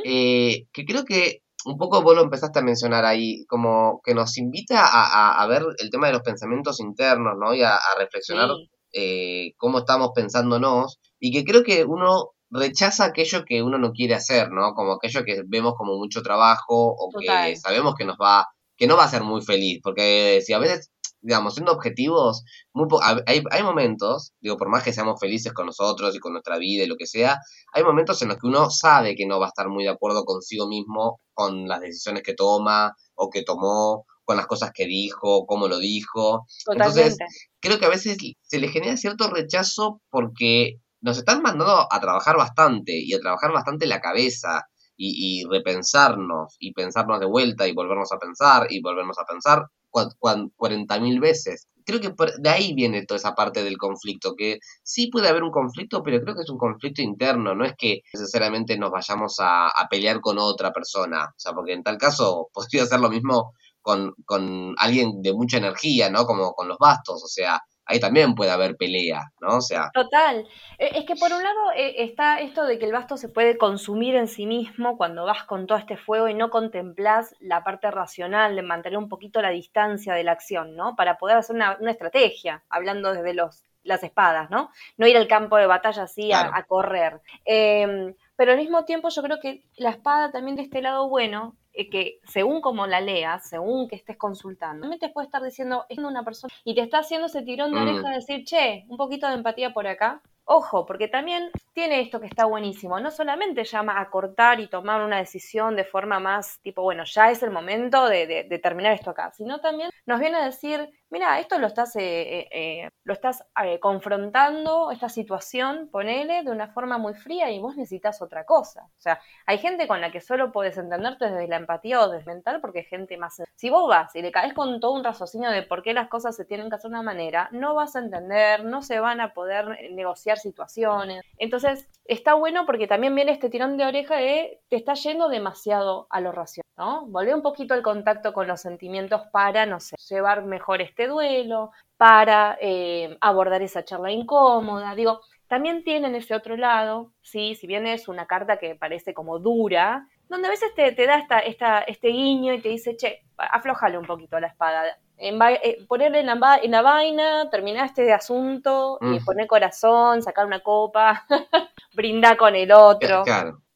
Eh, 0.04 0.68
que 0.72 0.86
creo 0.86 1.06
que 1.06 1.44
un 1.66 1.78
poco 1.78 2.02
vos 2.02 2.16
lo 2.16 2.22
empezaste 2.22 2.60
a 2.60 2.64
mencionar 2.64 3.06
ahí, 3.06 3.46
como 3.48 4.02
que 4.04 4.14
nos 4.14 4.38
invita 4.38 4.86
a, 4.86 5.42
a, 5.42 5.48
ver 5.48 5.64
el 5.80 5.90
tema 5.90 6.08
de 6.08 6.14
los 6.14 6.22
pensamientos 6.22 6.80
internos, 6.80 7.34
¿no? 7.40 7.56
Y 7.56 7.64
a, 7.64 7.80
reflexionar 7.98 8.52
eh, 8.94 9.54
cómo 9.58 9.80
estamos 9.80 10.12
pensándonos. 10.14 11.00
Y 11.20 11.32
que 11.32 11.44
creo 11.44 11.64
que 11.64 11.86
uno 11.86 12.32
rechaza 12.50 13.06
aquello 13.06 13.44
que 13.46 13.64
uno 13.64 13.78
no 13.78 13.92
quiere 13.92 14.16
hacer, 14.16 14.52
¿no? 14.52 14.74
Como 14.74 14.94
aquello 14.94 15.24
que 15.24 15.44
vemos 15.48 15.74
como 15.76 15.98
mucho 15.98 16.22
trabajo 16.22 16.96
o 16.98 17.10
que 17.20 17.56
sabemos 17.58 17.96
que 17.96 18.06
nos 18.06 18.18
va 18.18 18.48
que 18.78 18.88
no 18.88 18.98
va 18.98 19.06
a 19.06 19.10
ser 19.10 19.24
muy 19.24 19.42
feliz, 19.42 19.80
porque 19.82 20.42
si 20.46 20.52
a 20.52 20.60
veces 20.60 20.92
digamos, 21.26 21.56
siendo 21.56 21.72
objetivos, 21.72 22.44
muy 22.72 22.88
hay, 23.02 23.44
hay 23.50 23.64
momentos, 23.64 24.34
digo, 24.40 24.58
por 24.58 24.70
más 24.70 24.84
que 24.84 24.94
seamos 24.94 25.20
felices 25.20 25.54
con 25.54 25.66
nosotros 25.66 26.16
y 26.16 26.20
con 26.20 26.34
nuestra 26.34 26.60
vida 26.60 26.84
y 26.84 26.88
lo 26.88 26.98
que 26.98 27.08
sea, 27.08 27.40
hay 27.74 27.84
momentos 27.84 28.22
en 28.22 28.28
los 28.28 28.38
que 28.38 28.46
uno 28.46 28.70
sabe 28.70 29.16
que 29.16 29.26
no 29.26 29.40
va 29.40 29.48
a 29.48 29.50
estar 29.50 29.68
muy 29.68 29.86
de 29.86 29.90
acuerdo 29.90 30.24
consigo 30.24 30.68
mismo 30.68 31.20
con 31.34 31.68
las 31.68 31.82
decisiones 31.82 32.22
que 32.22 32.36
toma 32.36 32.94
o 33.16 33.32
que 33.32 33.42
tomó, 33.42 34.06
con 34.24 34.38
las 34.38 34.46
cosas 34.46 34.72
que 34.72 34.86
dijo, 34.86 35.48
cómo 35.48 35.68
lo 35.68 35.80
dijo. 35.80 36.46
Entonces, 36.72 37.18
creo 37.60 37.80
que 37.80 37.86
a 37.86 37.90
veces 37.90 38.18
se 38.44 38.60
le 38.60 38.68
genera 38.68 38.96
cierto 38.96 39.28
rechazo 39.28 40.02
porque 40.12 40.76
nos 41.06 41.20
están 41.20 41.44
mandando 41.44 41.88
a 41.90 42.00
trabajar 42.00 42.36
bastante 42.36 42.92
y 42.98 43.14
a 43.14 43.20
trabajar 43.20 43.52
bastante 43.52 43.86
la 43.86 44.02
cabeza 44.02 44.66
y, 44.98 45.42
y 45.42 45.46
repensarnos 45.46 46.56
y 46.60 46.74
pensarnos 46.74 47.20
de 47.20 47.28
vuelta 47.28 47.68
y 47.68 47.74
volvernos 47.74 48.12
a 48.12 48.18
pensar 48.18 48.66
y 48.72 48.82
volvernos 48.82 49.20
a 49.20 49.26
pensar 49.26 49.68
40.000 49.92 51.20
veces. 51.22 51.68
Creo 51.86 52.02
que 52.02 52.12
de 52.40 52.50
ahí 52.50 52.74
viene 52.74 53.06
toda 53.06 53.20
esa 53.20 53.36
parte 53.36 53.64
del 53.64 53.78
conflicto, 53.78 54.34
que 54.36 54.58
sí 54.82 55.08
puede 55.08 55.30
haber 55.30 55.44
un 55.44 55.52
conflicto, 55.52 56.02
pero 56.02 56.20
creo 56.22 56.34
que 56.34 56.42
es 56.42 56.50
un 56.50 56.58
conflicto 56.58 57.04
interno, 57.04 57.54
no 57.54 57.64
es 57.64 57.74
que 57.78 58.02
necesariamente 58.12 58.76
nos 58.78 58.90
vayamos 58.90 59.36
a, 59.40 59.68
a 59.68 59.88
pelear 59.88 60.20
con 60.22 60.40
otra 60.40 60.74
persona, 60.74 61.26
o 61.26 61.40
sea, 61.40 61.54
porque 61.54 61.74
en 61.74 61.84
tal 61.84 61.98
caso 61.98 62.50
podría 62.54 62.88
ser 62.88 63.00
lo 63.00 63.10
mismo 63.10 63.54
con, 63.82 64.16
con 64.26 64.74
alguien 64.80 65.22
de 65.22 65.34
mucha 65.34 65.58
energía, 65.58 66.10
¿no? 66.10 66.26
Como 66.26 66.54
con 66.54 66.68
los 66.68 66.80
bastos, 66.80 67.24
o 67.24 67.28
sea, 67.28 67.62
ahí 67.86 68.00
también 68.00 68.36
puede 68.36 68.52
haber 68.52 68.76
pelea, 68.76 69.32
¿no? 69.40 69.58
O 69.58 69.62
sea. 69.62 69.92
Total. 69.94 70.48
Eh, 70.78 70.92
es 70.96 71.06
que 71.06 71.16
por 71.16 71.32
un 71.32 71.44
lado 71.44 71.72
eh, 71.76 72.04
está 72.04 72.40
esto 72.40 72.66
de 72.66 72.80
que 72.80 72.86
el 72.86 72.92
basto 72.92 73.18
se 73.18 73.30
puede 73.30 73.58
consumir 73.58 74.16
en 74.16 74.28
sí 74.28 74.46
mismo 74.46 74.98
cuando 74.98 75.26
vas 75.26 75.44
con 75.44 75.68
todo 75.68 75.78
este 75.78 75.98
fuego 75.98 76.28
y 76.28 76.34
no 76.34 76.50
contemplas 76.50 77.36
la 77.40 77.64
parte 77.64 77.92
racional 77.92 78.56
de 78.56 78.62
mantener 78.62 78.98
un 78.98 79.10
poquito 79.10 79.42
la 79.42 79.50
distancia 79.50 80.14
de 80.14 80.24
la 80.24 80.32
acción, 80.32 80.76
¿no? 80.76 80.96
Para 80.96 81.18
poder 81.18 81.38
hacer 81.38 81.56
una, 81.56 81.78
estrategia, 81.90 82.64
hablando 82.70 83.14
desde 83.14 83.34
los 83.34 83.64
las 83.84 84.02
espadas, 84.02 84.50
¿no? 84.50 84.72
No 84.98 85.06
ir 85.06 85.16
al 85.16 85.28
campo 85.28 85.58
de 85.58 85.68
batalla 85.68 86.04
así 86.04 86.32
a, 86.34 86.64
correr. 86.68 87.22
Em, 87.46 88.16
pero 88.36 88.54
al 88.54 88.58
mismo 88.58 88.84
tiempo 88.84 89.10
yo 89.10 89.22
creo 89.22 89.40
que 89.40 89.64
la 89.78 89.92
espada 89.92 90.32
también 90.32 90.56
de 90.56 90.64
este 90.64 90.82
lado 90.82 91.08
bueno 91.08 91.56
eh, 91.56 91.65
que 91.92 92.20
según 92.24 92.62
como 92.62 92.88
la 92.88 93.02
leas, 93.02 93.50
según 93.50 93.88
que 93.88 93.96
estés 93.96 94.18
consultando, 94.18 94.82
también 94.82 95.00
te 95.00 95.10
puede 95.10 95.26
estar 95.26 95.44
diciendo, 95.44 95.86
es 95.90 95.98
una 95.98 96.24
persona 96.24 96.54
y 96.64 96.76
te 96.76 96.82
está 96.82 97.00
haciendo 97.00 97.28
ese 97.28 97.42
tirón 97.42 97.72
de 97.72 97.80
oreja 97.80 98.10
de 98.10 98.16
decir, 98.16 98.44
che, 98.46 98.86
un 98.88 98.98
poquito 98.98 99.28
de 99.28 99.36
empatía 99.36 99.74
por 99.74 99.88
acá. 99.88 100.22
Ojo, 100.46 100.86
porque 100.86 101.08
también 101.08 101.50
tiene 101.76 102.00
esto 102.00 102.22
que 102.22 102.28
está 102.28 102.46
buenísimo. 102.46 103.00
No 103.02 103.12
solamente 103.12 103.66
llama 103.66 104.00
a 104.00 104.10
cortar 104.10 104.62
y 104.62 104.68
tomar 104.68 105.02
una 105.02 105.18
decisión 105.18 105.76
de 105.76 105.84
forma 105.84 106.22
más 106.22 106.60
tipo, 106.62 106.82
bueno, 106.82 107.04
ya 107.04 107.30
es 107.30 107.44
el 107.44 107.52
momento 107.52 108.08
de, 108.08 108.48
terminar 108.64 108.94
esto 108.94 109.10
acá, 109.10 109.32
sino 109.36 109.60
también 109.60 109.92
nos 110.06 110.22
viene 110.22 110.38
a 110.38 110.46
decir, 110.46 110.90
mira, 111.10 111.38
esto 111.38 111.60
lo 111.60 111.68
estás, 111.68 111.94
eh, 111.98 112.02
eh, 112.02 112.48
eh, 112.52 112.90
lo 113.04 113.14
estás 113.14 113.44
confrontando, 113.82 114.90
esta 114.92 115.10
situación, 115.10 115.90
ponele, 115.92 116.44
de 116.44 116.52
una 116.52 116.70
forma 116.70 116.98
muy 116.98 117.14
fría 117.14 117.52
y 117.52 117.60
vos 117.60 117.76
necesitas 117.76 118.22
otra 118.22 118.46
cosa. 118.46 118.86
O 118.86 119.02
sea, 119.02 119.20
hay 119.46 119.58
gente 119.58 119.86
con 119.86 120.00
la 120.00 120.12
que 120.12 120.22
solo 120.22 120.54
puedes 120.54 120.78
entenderte 120.78 121.30
desde 121.30 121.48
la 121.50 121.58
empatía 121.58 122.00
o 122.02 122.10
desde 122.10 122.26
mental 122.26 122.62
porque 122.62 122.80
es 122.80 122.88
gente 122.88 123.18
más... 123.18 123.42
Si 123.56 123.70
vos 123.70 123.90
vas 123.90 124.16
y 124.16 124.22
le 124.22 124.32
caes 124.32 124.54
con 124.54 124.80
todo 124.80 124.94
un 124.94 125.04
raciocinio 125.04 125.50
de 125.52 125.64
por 125.64 125.84
qué 125.84 125.94
las 125.94 126.08
cosas 126.08 126.38
se 126.38 126.46
tienen 126.46 126.70
que 126.70 126.76
hacer 126.76 126.90
de 126.90 126.96
una 126.96 127.04
manera, 127.04 127.50
no 127.52 127.74
vas 127.76 127.98
a 127.98 128.00
entender, 128.00 128.64
no 128.64 128.82
se 128.82 129.02
van 129.02 129.20
a 129.20 129.34
poder 129.34 129.92
negociar 129.92 130.38
situaciones. 130.38 131.22
Entonces, 131.38 131.65
está 132.06 132.34
bueno 132.34 132.66
porque 132.66 132.88
también 132.88 133.16
viene 133.16 133.32
este 133.32 133.50
tirón 133.50 133.78
de 133.78 133.86
oreja 133.86 134.18
de 134.18 134.62
te 134.70 134.76
está 134.76 134.94
yendo 134.94 135.30
demasiado 135.30 136.08
a 136.10 136.22
lo 136.22 136.32
racional, 136.32 136.72
¿no? 136.78 137.06
Volvé 137.08 137.34
un 137.34 137.42
poquito 137.42 137.74
al 137.74 137.82
contacto 137.82 138.34
con 138.34 138.48
los 138.48 138.62
sentimientos 138.62 139.22
para, 139.32 139.66
no 139.66 139.80
sé, 139.80 139.96
llevar 140.10 140.46
mejor 140.46 140.82
este 140.82 141.08
duelo, 141.08 141.72
para 141.98 142.58
eh, 142.62 143.18
abordar 143.22 143.62
esa 143.62 143.84
charla 143.84 144.12
incómoda. 144.12 144.96
Digo, 144.96 145.22
también 145.48 145.84
tienen 145.84 146.16
ese 146.16 146.36
otro 146.36 146.58
lado, 146.58 147.12
¿sí? 147.22 147.56
si 147.56 147.68
bien 147.68 147.86
es 147.88 148.08
una 148.08 148.26
carta 148.26 148.58
que 148.58 148.76
parece 148.76 149.14
como 149.14 149.40
dura, 149.40 150.08
donde 150.30 150.48
a 150.48 150.52
veces 150.52 150.74
te, 150.76 150.92
da 151.06 151.18
esta, 151.18 151.40
esta, 151.40 151.80
este 151.80 152.10
guiño 152.10 152.54
y 152.54 152.62
te 152.62 152.70
dice, 152.70 152.96
che, 152.98 153.24
aflojale 153.38 153.98
un 153.98 154.06
poquito 154.06 154.40
la 154.40 154.48
espada, 154.48 154.84
eh, 155.18 155.86
ponerle 155.88 156.20
en 156.20 156.26
la, 156.26 156.60
en 156.62 156.72
la 156.72 156.82
vaina, 156.82 157.50
terminar 157.50 157.86
este 157.86 158.12
asunto, 158.12 158.98
y 159.02 159.20
poner 159.22 159.48
corazón, 159.48 160.22
sacar 160.22 160.46
una 160.46 160.62
copa, 160.62 161.26
brindar 161.94 162.38
con 162.38 162.56
el 162.56 162.72
otro. 162.72 163.24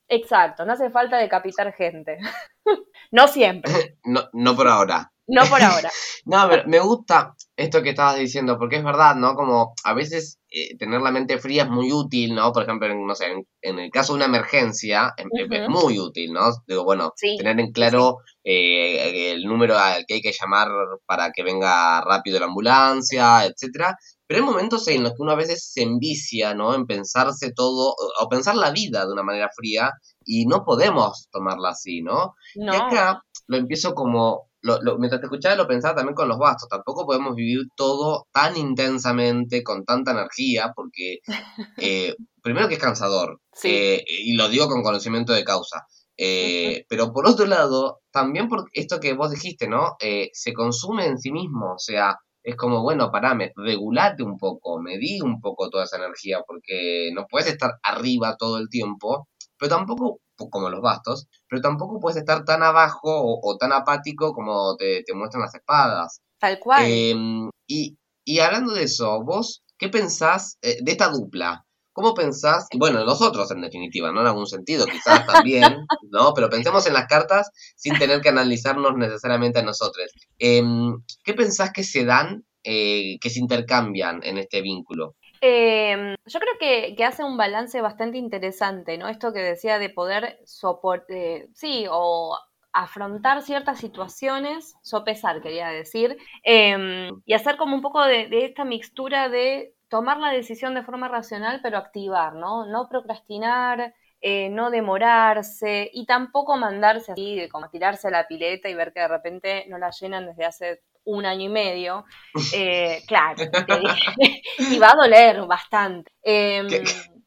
Exacto, 0.09 0.65
no 0.65 0.73
hace 0.73 0.89
falta 0.89 1.17
decapitar 1.17 1.71
gente. 1.71 2.17
no 3.12 3.27
siempre. 3.27 3.97
no, 4.03 4.27
no 4.33 4.55
por 4.55 4.67
ahora. 4.67 5.12
No 5.30 5.46
por 5.46 5.62
ahora. 5.62 5.89
no, 6.26 6.48
pero 6.50 6.63
me 6.68 6.80
gusta 6.80 7.36
esto 7.56 7.84
que 7.84 7.89
estabas 7.89 8.18
diciendo, 8.18 8.58
porque 8.58 8.78
es 8.78 8.84
verdad, 8.84 9.15
¿no? 9.15 9.36
Como 9.36 9.74
a 9.84 9.94
veces 9.94 10.39
eh, 10.50 10.76
tener 10.78 11.02
la 11.02 11.12
mente 11.12 11.38
fría 11.38 11.63
es 11.63 11.70
muy 11.70 11.92
útil, 11.92 12.34
¿no? 12.34 12.52
Por 12.52 12.63
ejemplo, 12.63 12.88
en, 12.88 13.06
no 13.06 13.13
sé, 13.13 13.26
en, 13.62 13.80
el 13.80 13.92
caso 13.92 14.13
de 14.13 14.18
una 14.18 14.26
emergencia, 14.26 15.13
es, 15.18 15.26
muy 15.70 16.00
útil, 16.00 16.34
¿no? 16.34 16.50
Digo, 16.65 16.84
bueno, 16.84 17.13
tener 17.38 17.60
en 17.60 17.72
claro 17.72 18.18
eh, 18.44 19.32
el 19.32 19.44
número 19.44 19.78
al 19.78 20.06
que 20.08 20.15
hay 20.15 20.22
que 20.22 20.32
llamar 20.32 20.70
para 21.06 21.32
que 21.32 21.44
venga 21.44 22.02
rápido 22.02 22.39
la 22.39 22.48
ambulancia, 22.48 23.46
etcétera. 23.46 23.96
Pero 24.26 24.42
hay 24.42 24.46
momentos 24.46 24.88
en 24.88 25.04
los 25.04 25.12
que 25.12 25.22
uno 25.22 25.32
a 25.32 25.36
veces 25.36 25.72
se 25.72 25.84
envicia, 25.84 26.54
¿no? 26.54 26.74
En 26.74 26.86
pensarse 26.86 27.52
todo, 27.52 27.94
o 28.20 28.30
pensar 28.30 28.56
la 28.56 28.72
vida 28.72 29.06
de 29.06 29.12
una 29.12 29.24
manera 29.24 29.50
fría, 29.56 29.92
y 30.26 30.46
no 30.46 30.63
podemos 30.63 31.28
tomarla 31.32 31.70
así, 31.70 32.02
¿no? 32.02 32.36
no. 32.56 32.74
Y 32.74 32.76
acá 32.76 33.24
lo 33.48 33.58
empiezo 33.58 33.96
como 33.96 34.48
lo, 34.62 34.98
mientras 34.98 35.22
te 35.22 35.28
escuchaba 35.28 35.56
lo 35.56 35.67
pensaba 35.67 35.95
también 35.95 36.15
con 36.15 36.28
los 36.28 36.38
bastos. 36.38 36.69
Tampoco 36.69 37.06
podemos 37.06 37.36
vivir 37.36 37.67
todo 37.76 38.28
tan 38.32 38.58
intensamente, 38.58 39.63
con 39.63 39.86
tanta 39.86 40.12
energía, 40.12 40.72
porque 40.76 41.19
eh, 41.78 42.15
primero 42.41 42.67
que 42.67 42.76
es 42.76 42.80
cansador, 42.80 43.39
eh, 43.63 44.04
y 44.08 44.34
lo 44.34 44.50
digo 44.50 44.67
con 44.67 44.84
conocimiento 44.84 45.34
de 45.34 45.43
causa. 45.43 45.86
Eh, 46.17 46.86
pero 46.89 47.13
por 47.13 47.28
otro 47.28 47.45
lado, 47.45 48.00
también 48.12 48.50
por 48.50 48.65
esto 48.74 49.00
que 49.00 49.13
vos 49.13 49.32
dijiste, 49.32 49.69
¿no? 49.69 49.95
se 50.34 50.54
consume 50.54 51.06
en 51.06 51.17
sí 51.17 51.32
mismo, 51.32 51.74
o 51.76 51.80
sea, 51.80 52.17
es 52.43 52.56
como, 52.56 52.82
bueno, 52.82 53.12
parame, 53.12 53.52
regulate 53.56 54.24
un 54.24 54.38
poco, 54.38 54.82
medí 54.82 55.22
un 55.22 55.39
poco 55.39 55.69
toda 55.69 55.86
esa 55.86 55.98
energía, 55.98 56.41
porque 56.45 57.12
no 57.13 57.26
puedes 57.30 57.48
estar 57.48 57.74
arriba 57.84 58.36
todo 58.38 58.58
el 58.58 58.69
tiempo, 58.69 59.28
pero 59.60 59.69
tampoco 59.69 60.22
como 60.50 60.69
los 60.69 60.82
bastos, 60.82 61.28
pero 61.48 61.62
tampoco 61.62 62.00
puedes 62.00 62.17
estar 62.17 62.45
tan 62.45 62.63
abajo 62.63 63.39
o, 63.43 63.58
tan 63.58 63.74
apático 63.74 64.32
como 64.34 64.78
te, 64.78 65.04
muestran 65.13 65.41
las 65.41 65.54
espadas. 65.54 66.22
Tal 66.39 66.58
cual. 66.60 66.86
Em, 66.88 67.50
y, 67.67 67.98
y, 68.24 68.39
hablando 68.39 68.74
de 68.74 68.84
eso, 68.84 69.22
vos, 69.24 69.63
¿qué 69.78 69.89
pensás 69.89 70.58
eh, 70.62 70.78
de 70.82 70.91
esta 70.91 71.10
dupla? 71.10 71.65
¿Cómo 71.91 72.13
pensás? 72.13 72.67
Bueno, 72.78 73.04
nosotros 73.04 73.52
en 73.52 73.62
definitiva, 73.62 74.12
¿no? 74.13 74.22
En 74.22 74.28
algún 74.28 74.48
sentido, 74.48 74.86
quizás 74.86 75.26
también, 75.28 75.62
¿no? 76.12 76.34
Pero 76.34 76.50
pensemos 76.50 76.88
en 76.88 76.93
las 76.93 77.08
cartas 77.08 77.50
sin 77.76 78.00
tener 78.00 78.22
que 78.22 78.30
analizarnos 78.30 78.95
necesariamente 78.95 79.60
a 79.60 79.63
nosotros. 79.63 80.10
Em, 80.38 81.04
¿Qué 81.26 81.34
pensás 81.34 81.74
que 81.74 81.84
se 81.84 82.06
dan, 82.06 82.45
eh, 82.63 83.17
que 83.19 83.30
se 83.30 83.39
intercambian 83.39 84.22
en 84.24 84.38
este 84.38 84.62
vínculo? 84.62 85.15
Em, 85.41 86.15
yo 86.25 86.39
creo 86.39 86.54
que, 86.60 87.04
hace 87.04 87.23
un 87.23 87.38
balance 87.38 87.82
bastante 87.82 88.17
interesante, 88.17 88.97
¿no? 88.97 89.08
Esto 89.08 89.34
que 89.34 89.39
decía 89.39 89.80
de 89.80 89.89
poder 89.89 90.39
soportar, 90.45 91.47
sí, 91.54 91.86
o 91.89 92.38
afrontar 92.73 93.41
ciertas 93.41 93.80
situaciones, 93.80 94.75
sopesar, 94.84 95.41
quería 95.41 95.69
decir, 95.69 96.17
em, 96.43 97.21
y 97.25 97.34
hacer 97.34 97.58
como 97.58 97.75
un 97.75 97.82
poco 97.82 98.04
de, 98.04 98.28
esta 98.45 98.65
mixtura 98.65 99.30
de 99.30 99.73
tomar 99.89 100.17
la 100.19 100.32
decisión 100.32 100.75
de 100.75 100.84
forma 100.84 101.08
racional, 101.08 101.62
pero 101.63 101.78
activar, 101.78 102.36
¿no? 102.36 102.65
No 102.67 102.88
procrastinar, 102.89 103.93
eh, 104.21 104.49
no 104.49 104.69
demorarse 104.69 105.89
y 105.93 106.06
tampoco 106.06 106.58
mandarse 106.58 107.13
así, 107.13 107.47
como 107.49 107.69
tirarse 107.69 108.10
a 108.10 108.12
la 108.12 108.28
pileta 108.28 108.69
y 108.69 108.75
ver 108.75 108.91
que 108.93 108.99
de 108.99 109.08
repente 109.08 109.65
no 109.69 109.78
la 109.78 109.91
llenan 109.91 110.28
desde 110.28 110.45
hace 110.45 110.82
un 111.10 111.26
año 111.26 111.45
y 111.45 111.50
medio, 111.50 112.06
eh, 112.54 113.02
claro, 113.08 113.43
y 114.58 114.80
va 114.80 114.91
a 114.91 114.95
doler 114.95 115.45
bastante. 115.45 116.12
Em, 116.22 116.67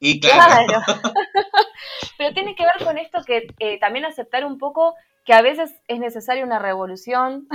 y 0.01 0.21
claro. 0.21 0.83
Pero 2.19 2.35
tiene 2.35 2.55
que 2.55 2.65
ver 2.65 2.85
con 2.85 2.99
esto 2.99 3.23
que 3.25 3.47
eh, 3.59 3.79
también 3.79 4.05
aceptar 4.05 4.45
un 4.45 4.59
poco 4.59 4.95
que 5.25 5.33
a 5.33 5.43
veces 5.43 5.73
es 5.87 5.99
necesaria 5.99 6.45
una 6.45 6.59
revolución, 6.59 7.47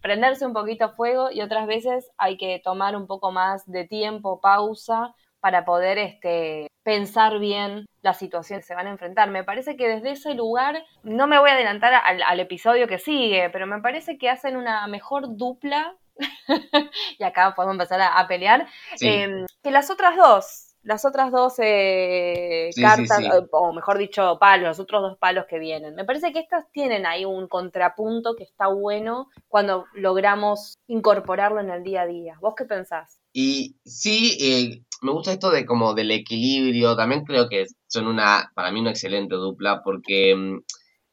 prenderse 0.00 0.46
un 0.46 0.52
poquito 0.52 0.86
a 0.86 0.94
fuego 0.94 1.30
y 1.30 1.42
otras 1.42 1.66
veces 1.66 2.10
hay 2.16 2.36
que 2.36 2.60
tomar 2.62 2.96
un 2.96 3.06
poco 3.06 3.32
más 3.32 3.66
de 3.66 3.86
tiempo, 3.86 4.40
pausa, 4.40 5.14
para 5.40 5.64
poder 5.64 5.98
este, 5.98 6.68
pensar 6.86 7.40
bien 7.40 7.88
las 8.00 8.16
situaciones 8.16 8.64
que 8.64 8.68
se 8.68 8.74
van 8.76 8.86
a 8.86 8.90
enfrentar. 8.90 9.28
Me 9.28 9.42
parece 9.42 9.76
que 9.76 9.88
desde 9.88 10.12
ese 10.12 10.34
lugar, 10.34 10.84
no 11.02 11.26
me 11.26 11.36
voy 11.36 11.50
a 11.50 11.54
adelantar 11.54 11.92
al, 11.92 12.38
episodio 12.38 12.86
que 12.86 13.00
sigue, 13.00 13.50
pero 13.50 13.66
me 13.66 13.80
parece 13.80 14.18
que 14.18 14.30
hacen 14.30 14.56
una 14.56 14.86
mejor 14.86 15.36
dupla, 15.36 15.96
y 17.18 17.24
acá 17.24 17.54
podemos 17.56 17.74
empezar 17.74 18.00
a, 18.00 18.28
pelear, 18.28 18.68
em, 19.00 19.46
que 19.64 19.72
las 19.72 19.90
otras 19.90 20.16
dos. 20.16 20.62
Las 20.84 21.04
otras 21.04 21.32
dos 21.32 21.54
eh, 21.58 22.70
cartas, 22.80 23.20
o 23.50 23.72
mejor 23.72 23.98
dicho, 23.98 24.38
palos, 24.38 24.68
los 24.68 24.78
otros 24.78 25.02
dos 25.02 25.18
palos 25.18 25.46
que 25.46 25.58
vienen. 25.58 25.96
Me 25.96 26.04
parece 26.04 26.32
que 26.32 26.38
estas 26.38 26.70
tienen 26.70 27.04
ahí 27.06 27.24
un 27.24 27.48
contrapunto 27.48 28.36
que 28.36 28.44
está 28.44 28.68
bueno 28.68 29.28
cuando 29.48 29.86
logramos 29.94 30.78
incorporarlo 30.86 31.60
en 31.60 31.70
el 31.70 31.82
día 31.82 32.02
a 32.02 32.06
día. 32.06 32.38
¿Vos 32.40 32.54
qué 32.56 32.66
pensás? 32.66 33.18
Y 33.32 33.76
sí, 33.84 34.38
eh, 34.40 34.85
me 35.02 35.12
gusta 35.12 35.32
esto 35.32 35.50
de 35.50 35.66
como 35.66 35.94
del 35.94 36.10
equilibrio, 36.10 36.96
también 36.96 37.24
creo 37.24 37.48
que 37.48 37.66
son 37.86 38.06
una, 38.06 38.50
para 38.54 38.70
mí 38.72 38.80
una 38.80 38.90
excelente 38.90 39.34
dupla, 39.36 39.82
porque, 39.84 40.34
mm, 40.36 40.58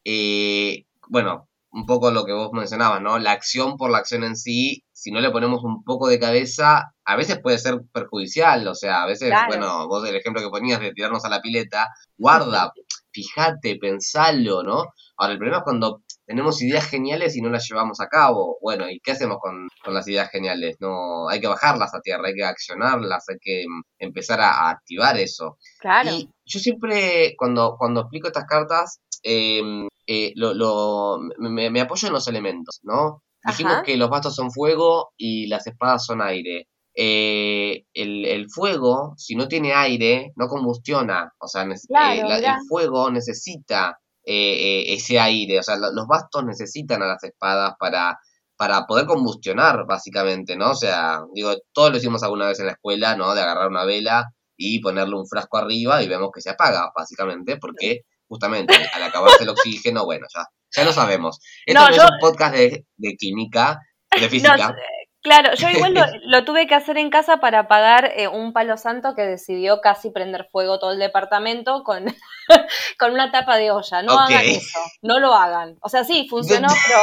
eh, 0.06 0.86
bueno, 1.10 1.50
un 1.72 1.86
poco 1.86 2.12
lo 2.12 2.26
que 2.26 2.34
vos 2.34 2.52
mencionabas, 2.54 3.02
¿no? 3.02 3.18
La 3.20 3.32
acción 3.32 3.78
por 3.78 3.90
la 3.92 3.98
acción 3.98 4.24
en 4.24 4.36
sí, 4.36 4.84
si 4.92 5.12
no 5.12 5.20
le 5.22 5.32
ponemos 5.32 5.64
un 5.64 5.84
poco 5.84 6.08
de 6.08 6.20
cabeza, 6.20 6.94
a 7.04 7.16
veces 7.16 7.40
puede 7.42 7.58
ser 7.58 7.82
perjudicial, 7.92 8.68
o 8.68 8.76
sea, 8.76 9.04
a 9.04 9.08
veces, 9.08 9.34
bueno, 9.48 9.88
vos 9.88 10.08
el 10.08 10.16
ejemplo 10.16 10.42
que 10.42 10.50
ponías 10.50 10.80
de 10.80 10.94
tirarnos 10.94 11.26
a 11.26 11.30
la 11.30 11.42
pileta, 11.42 11.88
guarda, 12.18 12.72
fíjate, 13.12 13.78
pensalo, 13.78 14.64
¿no? 14.64 14.86
Ahora, 15.18 15.34
el 15.34 15.40
problema 15.40 15.58
es 15.58 15.64
cuando 15.64 16.03
tenemos 16.26 16.62
ideas 16.62 16.86
geniales 16.86 17.36
y 17.36 17.42
no 17.42 17.50
las 17.50 17.68
llevamos 17.68 18.00
a 18.00 18.08
cabo. 18.08 18.58
Bueno, 18.62 18.90
¿y 18.90 19.00
qué 19.00 19.12
hacemos 19.12 19.38
con, 19.40 19.68
las 19.94 20.08
ideas 20.08 20.30
geniales? 20.30 20.78
No, 20.80 21.28
hay 21.30 21.40
que 21.42 21.48
bajarlas 21.48 21.94
a 21.94 22.02
tierra, 22.02 22.28
hay 22.28 22.34
que 22.34 22.46
accionarlas, 22.46 23.26
hay 23.30 23.38
que 23.42 23.66
mm, 23.68 23.82
empezar 24.00 24.40
a, 24.42 24.70
activar 24.70 25.18
eso. 25.18 25.58
Claro. 25.80 26.12
Y 26.12 26.30
yo 26.46 26.60
siempre, 26.60 27.36
cuando, 27.38 27.76
cuando 27.78 28.02
explico 28.02 28.28
estas 28.28 28.46
cartas, 28.46 29.00
em, 29.22 29.88
eh, 30.08 30.32
lo, 30.36 31.20
me, 31.38 31.82
apoyo 31.82 32.08
en 32.08 32.14
los 32.14 32.28
elementos, 32.28 32.80
¿no? 32.84 33.22
Dijimos 33.46 33.84
que 33.84 33.98
los 33.98 34.10
bastos 34.10 34.36
son 34.36 34.52
fuego 34.52 35.12
y 35.18 35.48
las 35.48 35.68
espadas 35.68 36.06
son 36.06 36.22
aire. 36.22 36.68
Eh, 36.96 37.84
el, 37.94 38.50
fuego, 38.50 39.16
si 39.18 39.36
no 39.36 39.50
tiene 39.50 39.74
aire, 39.74 40.32
no 40.38 40.48
combustiona. 40.48 41.34
O 41.40 41.48
sea, 41.48 41.64
eh, 41.64 42.22
el 42.22 42.68
fuego 42.70 43.12
necesita 43.12 44.00
eh, 44.26 44.94
ese 44.94 45.20
aire. 45.20 45.60
O 45.60 45.64
sea, 45.64 45.76
los 45.78 46.08
bastos 46.08 46.46
necesitan 46.46 47.02
a 47.04 47.08
las 47.08 47.24
espadas 47.24 47.74
para, 47.80 48.18
para 48.56 48.86
poder 48.86 49.06
combustionar, 49.06 49.86
básicamente, 49.86 50.56
¿no? 50.56 50.72
O 50.72 50.76
sea, 50.76 51.22
digo, 51.34 51.54
todos 51.74 51.92
lo 51.92 51.98
hicimos 51.98 52.24
alguna 52.24 52.48
vez 52.48 52.60
en 52.60 52.68
la 52.68 52.74
escuela, 52.74 53.16
¿no? 53.16 53.34
De 53.36 53.42
agarrar 53.42 53.70
una 53.70 53.86
vela 53.86 54.26
y 54.58 54.80
ponerle 54.80 55.16
un 55.16 55.28
frasco 55.28 55.58
arriba 55.58 56.04
y 56.04 56.08
vemos 56.08 56.30
que 56.34 56.42
se 56.42 56.52
apaga, 56.52 56.92
básicamente, 56.96 57.58
porque 57.58 58.02
justamente 58.28 58.74
al 58.94 59.04
acabarse 59.04 59.44
el 59.44 59.50
oxígeno, 59.50 60.06
bueno, 60.06 60.26
ya, 60.34 60.46
ya 60.76 60.86
lo 60.86 60.94
sabemos. 60.94 61.40
Esto 61.66 61.82
no, 61.82 61.90
es 61.90 62.00
un 62.00 62.20
podcast 62.20 62.56
de, 62.56 62.86
química, 63.18 63.80
de 64.20 64.30
física. 64.30 64.76
Claro, 65.24 65.56
yo 65.56 65.70
igual 65.70 65.94
lo, 66.26 66.44
tuve 66.44 66.68
que 66.68 66.76
hacer 66.76 66.98
en 66.98 67.10
casa 67.10 67.38
para 67.38 67.60
apagar 67.60 68.12
eh, 68.16 68.28
un 68.28 68.52
palo 68.52 68.78
santo 68.78 69.16
que 69.16 69.24
decidió 69.24 69.80
casi 69.82 70.12
prender 70.12 70.50
fuego 70.52 70.80
todo 70.80 70.92
el 70.92 71.00
departamento 71.00 71.84
con, 71.84 72.06
con 73.00 73.14
una 73.14 73.32
tapa 73.32 73.58
de 73.58 73.72
olla. 73.72 74.04
No 74.04 74.20
hagan 74.20 74.46
eso, 74.46 74.80
no 75.02 75.20
lo 75.20 75.34
hagan. 75.34 75.78
O 75.82 75.90
sea, 75.90 76.04
sí, 76.04 76.28
funcionó, 76.30 76.68
pero 76.68 77.00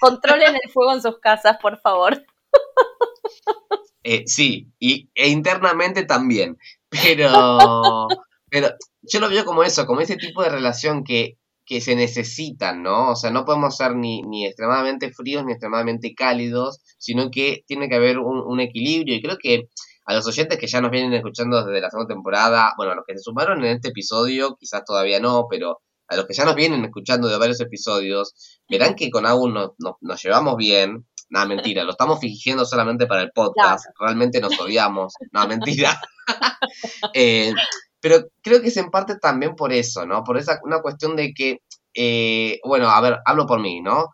controlen 0.00 0.54
el 0.54 0.70
fuego 0.70 0.92
en 0.92 1.02
sus 1.02 1.18
casas, 1.18 1.56
por 1.60 1.80
favor. 1.80 2.22
Eh, 4.04 4.24
sí, 4.26 4.66
y, 4.80 5.08
e 5.14 5.28
internamente 5.28 6.02
también. 6.04 6.58
Pero, 6.88 8.08
pero 8.50 8.74
yo 9.00 9.20
lo 9.20 9.28
veo 9.28 9.44
como 9.44 9.62
eso, 9.62 9.86
como 9.86 10.00
ese 10.00 10.16
tipo 10.16 10.42
de 10.42 10.48
relación 10.48 11.04
que 11.04 11.38
que 11.64 11.80
se 11.80 11.94
necesitan, 11.94 12.82
¿no? 12.82 13.10
O 13.10 13.16
sea, 13.16 13.30
no 13.30 13.44
podemos 13.44 13.76
ser 13.76 13.94
ni, 13.94 14.22
ni 14.22 14.46
extremadamente 14.46 15.12
fríos 15.12 15.44
ni 15.44 15.52
extremadamente 15.52 16.14
cálidos, 16.14 16.80
sino 16.98 17.30
que 17.30 17.62
tiene 17.66 17.88
que 17.88 17.94
haber 17.96 18.18
un, 18.18 18.60
equilibrio 18.60 19.14
y 19.14 19.22
creo 19.22 19.38
que 19.40 19.68
a 20.04 20.14
los 20.14 20.26
oyentes 20.26 20.58
que 20.58 20.66
ya 20.66 20.80
nos 20.80 20.90
vienen 20.90 21.12
escuchando 21.14 21.64
desde 21.64 21.80
la 21.80 21.90
segunda 21.90 22.14
temporada, 22.14 22.72
bueno, 22.76 22.92
a 22.92 22.96
los 22.96 23.04
que 23.06 23.14
se 23.14 23.22
sumaron 23.22 23.64
en 23.64 23.76
este 23.76 23.88
episodio, 23.88 24.56
quizás 24.58 24.84
todavía 24.84 25.20
no, 25.20 25.46
pero 25.48 25.80
a 26.08 26.16
los 26.16 26.26
que 26.26 26.34
ya 26.34 26.44
nos 26.44 26.56
vienen 26.56 26.84
escuchando 26.84 27.28
de 27.28 27.38
varios 27.38 27.60
episodios, 27.60 28.34
verán 28.68 28.94
que 28.94 29.10
con 29.10 29.26
Agus 29.26 29.52
nos, 29.52 30.22
llevamos 30.22 30.56
bien. 30.56 31.06
Nada, 31.30 31.46
mentira, 31.46 31.84
lo 31.84 31.92
estamos 31.92 32.20
fingiendo 32.20 32.66
solamente 32.66 33.06
para 33.06 33.22
el 33.22 33.30
podcast. 33.32 33.86
Realmente 33.98 34.40
nos 34.40 34.58
odiamos. 34.60 35.14
No, 35.32 35.48
mentira. 35.48 35.98
eh, 37.14 37.54
pero 38.02 38.26
creo 38.42 38.60
que 38.60 38.68
es 38.68 38.76
en 38.76 38.90
parte 38.90 39.16
también 39.18 39.54
por 39.54 39.72
eso, 39.72 40.04
¿no? 40.04 40.24
Por 40.24 40.36
esa 40.36 40.60
una 40.64 40.82
cuestión 40.82 41.16
de 41.16 41.32
que, 41.32 41.60
eh, 41.94 42.58
bueno, 42.64 42.90
a 42.90 43.00
ver, 43.00 43.18
hablo 43.24 43.46
por 43.46 43.60
mí, 43.60 43.80
¿no? 43.80 44.08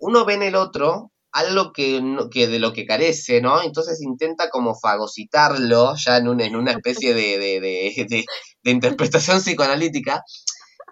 uno 0.00 0.24
ve 0.26 0.34
en 0.34 0.42
el 0.42 0.54
otro 0.54 1.12
algo 1.32 1.72
que, 1.72 2.02
que 2.30 2.46
de 2.48 2.58
lo 2.58 2.72
que 2.72 2.84
carece, 2.84 3.40
¿no? 3.40 3.62
Entonces 3.62 4.02
intenta 4.02 4.50
como 4.50 4.74
fagocitarlo 4.74 5.94
ya 5.96 6.18
en, 6.18 6.28
una, 6.28 6.44
en 6.44 6.56
una 6.56 6.72
especie 6.72 7.14
de, 7.14 7.38
de, 7.38 7.60
de, 7.60 8.24
de 8.64 8.70
interpretación 8.70 9.38
psicoanalítica 9.40 10.22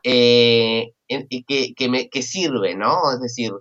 eh, 0.04 0.92
que, 1.46 1.74
que, 1.74 1.88
me, 1.88 2.08
que 2.08 2.22
sirve, 2.22 2.74
¿no? 2.74 3.12
Es 3.12 3.20
decir, 3.20 3.52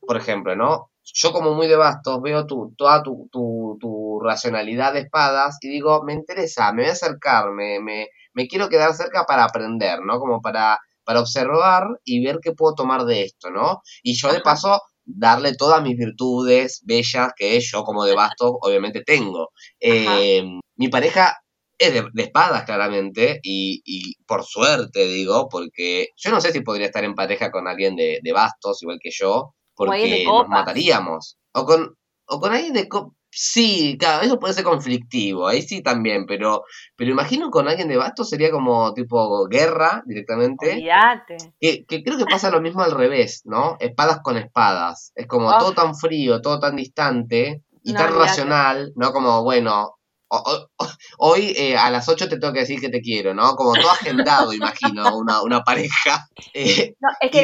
por 0.00 0.16
ejemplo, 0.16 0.54
¿no? 0.56 0.90
Yo 1.02 1.32
como 1.32 1.54
muy 1.54 1.66
de 1.66 1.76
bastos 1.76 2.20
veo 2.22 2.46
tu, 2.46 2.74
toda 2.76 3.02
tu, 3.02 3.28
tu, 3.32 3.78
tu, 3.80 3.99
racionalidad 4.22 4.92
de 4.92 5.00
espadas 5.00 5.58
y 5.60 5.68
digo, 5.68 6.02
me 6.04 6.14
interesa, 6.14 6.72
me 6.72 6.82
voy 6.82 6.90
a 6.90 6.92
acercar, 6.92 7.50
me, 7.52 7.80
me, 7.80 8.08
me 8.34 8.46
quiero 8.46 8.68
quedar 8.68 8.94
cerca 8.94 9.24
para 9.24 9.44
aprender, 9.44 10.00
¿no? 10.02 10.18
Como 10.18 10.40
para, 10.40 10.78
para 11.04 11.20
observar 11.20 11.86
y 12.04 12.24
ver 12.24 12.38
qué 12.42 12.52
puedo 12.52 12.74
tomar 12.74 13.04
de 13.04 13.22
esto, 13.22 13.50
¿no? 13.50 13.82
Y 14.02 14.14
yo 14.14 14.32
de 14.32 14.40
paso 14.40 14.80
darle 15.04 15.54
todas 15.54 15.82
mis 15.82 15.96
virtudes 15.96 16.82
bellas 16.84 17.32
que 17.36 17.58
yo 17.60 17.82
como 17.82 18.04
de 18.04 18.14
bastos 18.14 18.52
obviamente 18.60 19.02
tengo. 19.02 19.50
Eh, 19.80 20.44
mi 20.76 20.88
pareja 20.88 21.36
es 21.80 21.94
de, 21.94 22.22
espadas, 22.22 22.64
claramente, 22.64 23.40
y, 23.42 23.80
y, 23.84 24.14
por 24.26 24.44
suerte, 24.44 25.06
digo, 25.06 25.48
porque 25.48 26.08
yo 26.14 26.30
no 26.30 26.40
sé 26.40 26.52
si 26.52 26.60
podría 26.60 26.86
estar 26.86 27.02
en 27.04 27.14
pareja 27.14 27.50
con 27.50 27.66
alguien 27.66 27.96
de, 27.96 28.20
de 28.22 28.32
bastos, 28.32 28.82
igual 28.82 28.98
que 29.02 29.10
yo, 29.10 29.54
porque 29.74 30.24
nos 30.26 30.46
mataríamos. 30.46 31.38
O 31.52 31.64
con, 31.64 31.96
o 32.26 32.38
con 32.38 32.52
alguien 32.52 32.74
de. 32.74 32.88
Sí, 33.32 33.96
claro, 33.98 34.22
eso 34.22 34.40
puede 34.40 34.54
ser 34.54 34.64
conflictivo, 34.64 35.46
ahí 35.46 35.62
sí 35.62 35.82
también, 35.82 36.26
pero, 36.26 36.64
pero 36.96 37.12
imagino 37.12 37.50
con 37.50 37.68
alguien 37.68 37.88
de 37.88 37.96
bastos 37.96 38.28
sería 38.28 38.50
como 38.50 38.92
tipo 38.92 39.46
guerra 39.46 40.02
directamente. 40.04 40.80
Que, 41.60 41.84
que 41.86 42.02
creo 42.02 42.18
que 42.18 42.26
pasa 42.26 42.50
lo 42.50 42.60
mismo 42.60 42.82
al 42.82 42.90
revés, 42.90 43.42
¿no? 43.44 43.76
Espadas 43.78 44.20
con 44.22 44.36
espadas. 44.36 45.12
Es 45.14 45.26
como 45.28 45.56
todo 45.58 45.72
tan 45.72 45.94
frío, 45.94 46.40
todo 46.40 46.58
tan 46.58 46.74
distante 46.74 47.62
y 47.84 47.94
tan 47.94 48.12
racional, 48.14 48.92
¿no? 48.96 49.12
Como, 49.12 49.44
bueno, 49.44 49.94
hoy 51.18 51.54
eh, 51.56 51.76
a 51.76 51.90
las 51.90 52.08
8 52.08 52.28
te 52.28 52.38
tengo 52.38 52.52
que 52.52 52.60
decir 52.60 52.80
que 52.80 52.88
te 52.88 53.00
quiero, 53.00 53.34
¿no? 53.34 53.54
Como 53.56 53.74
todo 53.74 53.90
agendado, 53.90 54.52
imagino, 54.52 55.16
una, 55.16 55.42
una 55.42 55.62
pareja. 55.62 56.28
Eh, 56.54 56.94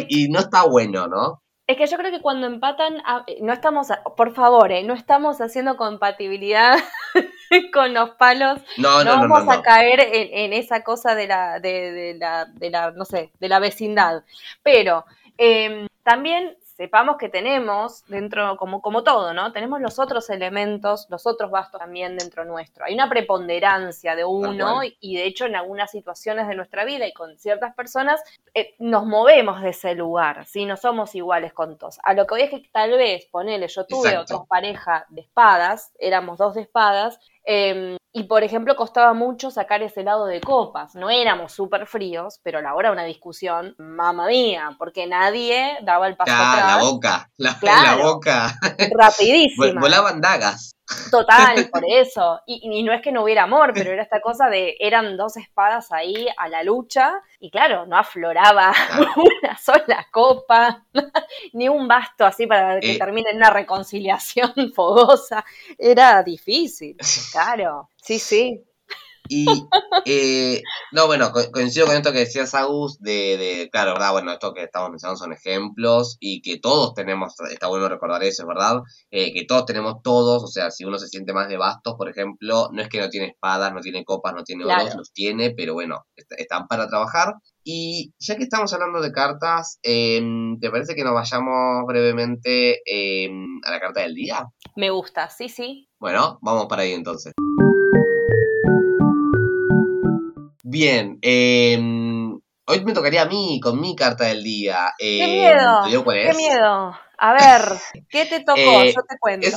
y, 0.08 0.28
no 0.28 0.40
está 0.40 0.64
bueno, 0.64 1.08
¿no? 1.08 1.42
Es 1.66 1.76
que 1.76 1.86
yo 1.88 1.96
creo 1.96 2.12
que 2.12 2.22
cuando 2.22 2.46
empatan, 2.46 3.02
ah, 3.04 3.26
no 3.40 3.52
estamos, 3.52 3.88
por 4.16 4.34
favor, 4.34 4.70
eh, 4.70 4.84
no 4.84 4.94
estamos 4.94 5.40
haciendo 5.40 5.76
compatibilidad 5.76 6.78
con 7.72 7.92
los 7.92 8.10
palos. 8.10 8.60
No, 8.76 9.02
no, 9.02 9.16
no 9.16 9.28
vamos 9.28 9.52
a 9.52 9.62
caer 9.62 9.98
en, 10.00 10.52
esa 10.52 10.84
cosa 10.84 11.16
de 11.16 11.26
la, 11.26 11.58
de, 11.58 12.16
la, 12.18 12.44
de 12.44 12.70
la, 12.70 12.92
no 12.92 13.04
sé, 13.04 13.32
de 13.40 13.48
la 13.48 13.58
vecindad. 13.58 14.22
Pero 14.62 15.06
em, 15.38 15.88
también 16.04 16.56
sepamos 16.76 17.16
que 17.16 17.28
tenemos 17.28 18.04
dentro, 18.06 18.56
como, 18.56 18.82
como 18.82 19.02
todo, 19.02 19.32
¿no? 19.32 19.52
Tenemos 19.52 19.80
los 19.80 19.98
otros 19.98 20.28
elementos, 20.30 21.06
los 21.08 21.26
otros 21.26 21.50
bastos 21.50 21.80
también 21.80 22.16
dentro 22.18 22.44
nuestro. 22.44 22.84
Hay 22.84 22.94
una 22.94 23.08
preponderancia 23.08 24.14
de 24.14 24.24
uno 24.24 24.80
y, 25.00 25.16
de 25.16 25.24
hecho 25.24 25.46
en 25.46 25.56
algunas 25.56 25.90
situaciones 25.90 26.48
de 26.48 26.54
nuestra 26.54 26.84
vida 26.84 27.06
y 27.06 27.12
con 27.12 27.38
ciertas 27.38 27.74
personas 27.74 28.22
eh, 28.54 28.74
nos 28.78 29.06
movemos 29.06 29.62
de 29.62 29.70
ese 29.70 29.94
lugar, 29.94 30.46
¿sí? 30.46 30.66
No 30.66 30.76
somos 30.76 31.14
iguales 31.14 31.52
con 31.52 31.78
todos. 31.78 31.98
A 32.02 32.12
lo 32.12 32.26
que 32.26 32.34
hoy 32.34 32.42
es 32.42 32.50
que 32.50 32.62
tal 32.70 32.90
vez, 32.90 33.26
ponele, 33.26 33.68
yo 33.68 33.86
tuve 33.86 34.18
otra 34.18 34.44
pareja 34.44 35.06
de 35.08 35.22
espadas, 35.22 35.92
éramos 35.98 36.38
dos 36.38 36.54
de 36.54 36.62
espadas, 36.62 37.18
Em, 37.48 37.96
y 38.16 38.22
por 38.24 38.42
ejemplo, 38.42 38.74
costaba 38.76 39.12
mucho 39.12 39.50
sacar 39.50 39.82
ese 39.82 40.02
lado 40.02 40.24
de 40.24 40.40
copas. 40.40 40.94
No 40.94 41.10
éramos 41.10 41.52
súper 41.52 41.86
fríos, 41.86 42.40
pero 42.42 42.60
a 42.60 42.62
la 42.62 42.74
hora 42.74 42.88
de 42.88 42.94
una 42.94 43.04
discusión, 43.04 43.74
mamá 43.76 44.26
mía, 44.28 44.70
porque 44.78 45.06
nadie 45.06 45.76
daba 45.82 46.08
el 46.08 46.16
paso 46.16 46.32
atrás. 46.32 46.78
La 46.78 46.82
boca, 46.82 47.30
la, 47.36 47.58
la 47.60 47.96
boca. 47.96 48.58
Rapidísimo. 48.98 49.80
Volaban 49.80 50.22
dagas. 50.22 50.75
Total, 51.10 51.68
por 51.70 51.82
eso. 51.88 52.40
Y, 52.46 52.82
no 52.82 52.92
es 52.92 53.02
que 53.02 53.12
no 53.12 53.24
hubiera 53.24 53.44
amor, 53.44 53.72
pero 53.74 53.90
era 53.90 54.02
esta 54.02 54.20
cosa 54.20 54.48
de, 54.48 54.76
eran 54.78 55.16
dos 55.16 55.36
espadas 55.36 55.90
ahí 55.92 56.26
a 56.36 56.48
la 56.48 56.62
lucha, 56.62 57.20
y 57.40 57.50
claro, 57.50 57.86
no 57.86 57.96
afloraba 57.96 58.72
una 59.16 59.56
sola 59.58 60.06
copa, 60.10 60.84
ni 61.52 61.68
un 61.68 61.88
basto 61.88 62.24
así 62.24 62.46
para 62.46 62.78
que 62.80 62.92
eh. 62.92 62.98
termine 62.98 63.30
en 63.30 63.38
una 63.38 63.50
reconciliación 63.50 64.52
fogosa. 64.74 65.44
Era 65.76 66.22
difícil, 66.22 66.96
claro. 67.32 67.90
Sí, 67.96 68.18
sí. 68.18 68.64
Y, 69.28 69.46
eh, 70.04 70.62
no, 70.92 71.06
bueno, 71.06 71.32
coincido 71.52 71.86
con 71.86 71.96
esto 71.96 72.12
que 72.12 72.20
decías, 72.20 72.54
Agus, 72.54 72.98
de, 73.00 73.36
de, 73.36 73.68
claro, 73.70 73.92
¿verdad? 73.94 74.12
Bueno, 74.12 74.32
esto 74.32 74.52
que 74.52 74.64
estamos 74.64 74.90
mencionando 74.90 75.18
son 75.18 75.32
ejemplos 75.32 76.16
y 76.20 76.42
que 76.42 76.58
todos 76.58 76.94
tenemos, 76.94 77.34
está 77.50 77.68
bueno 77.68 77.88
recordar 77.88 78.22
eso, 78.24 78.46
¿verdad? 78.46 78.80
Eh, 79.10 79.32
que 79.32 79.44
todos 79.44 79.66
tenemos 79.66 80.02
todos, 80.02 80.44
o 80.44 80.48
sea, 80.48 80.70
si 80.70 80.84
uno 80.84 80.98
se 80.98 81.08
siente 81.08 81.32
más 81.32 81.48
de 81.48 81.56
bastos, 81.56 81.94
por 81.96 82.08
ejemplo, 82.08 82.68
no 82.72 82.82
es 82.82 82.88
que 82.88 83.00
no 83.00 83.08
tiene 83.08 83.28
espadas, 83.28 83.72
no 83.72 83.80
tiene 83.80 84.04
copas, 84.04 84.34
no 84.34 84.44
tiene 84.44 84.64
oros, 84.64 84.94
los 84.96 85.12
tiene, 85.12 85.50
pero 85.50 85.74
bueno, 85.74 86.06
están 86.36 86.66
para 86.66 86.88
trabajar. 86.88 87.34
Y 87.68 88.12
ya 88.20 88.36
que 88.36 88.44
estamos 88.44 88.72
hablando 88.72 89.00
de 89.00 89.10
cartas, 89.10 89.80
em, 89.82 90.58
¿te 90.60 90.70
parece 90.70 90.94
que 90.94 91.02
nos 91.02 91.14
vayamos 91.14 91.84
brevemente 91.86 92.80
em, 92.86 93.60
a 93.64 93.72
la 93.72 93.80
carta 93.80 94.02
del 94.02 94.14
día? 94.14 94.46
Me 94.76 94.90
gusta, 94.90 95.28
sí, 95.30 95.48
sí. 95.48 95.88
Bueno, 95.98 96.38
vamos 96.42 96.66
para 96.66 96.82
ahí 96.82 96.92
entonces. 96.92 97.32
Bien, 100.76 101.18
em, 101.22 102.38
hoy 102.66 102.84
me 102.84 102.92
tocaría 102.92 103.22
a 103.22 103.24
mí 103.24 103.58
con 103.62 103.80
mi 103.80 103.96
carta 103.96 104.24
del 104.24 104.44
día. 104.44 104.92
¡Qué 104.98 105.24
em, 105.24 105.30
miedo! 105.30 106.04
¡Qué 106.04 106.34
miedo! 106.34 106.94
A 107.16 107.32
ver, 107.32 107.62
¿qué 108.10 108.26
te 108.26 108.40
tocó? 108.40 108.60
Eh, 108.60 108.92
Yo 108.94 109.00
te 109.08 109.16
cuento. 109.18 109.48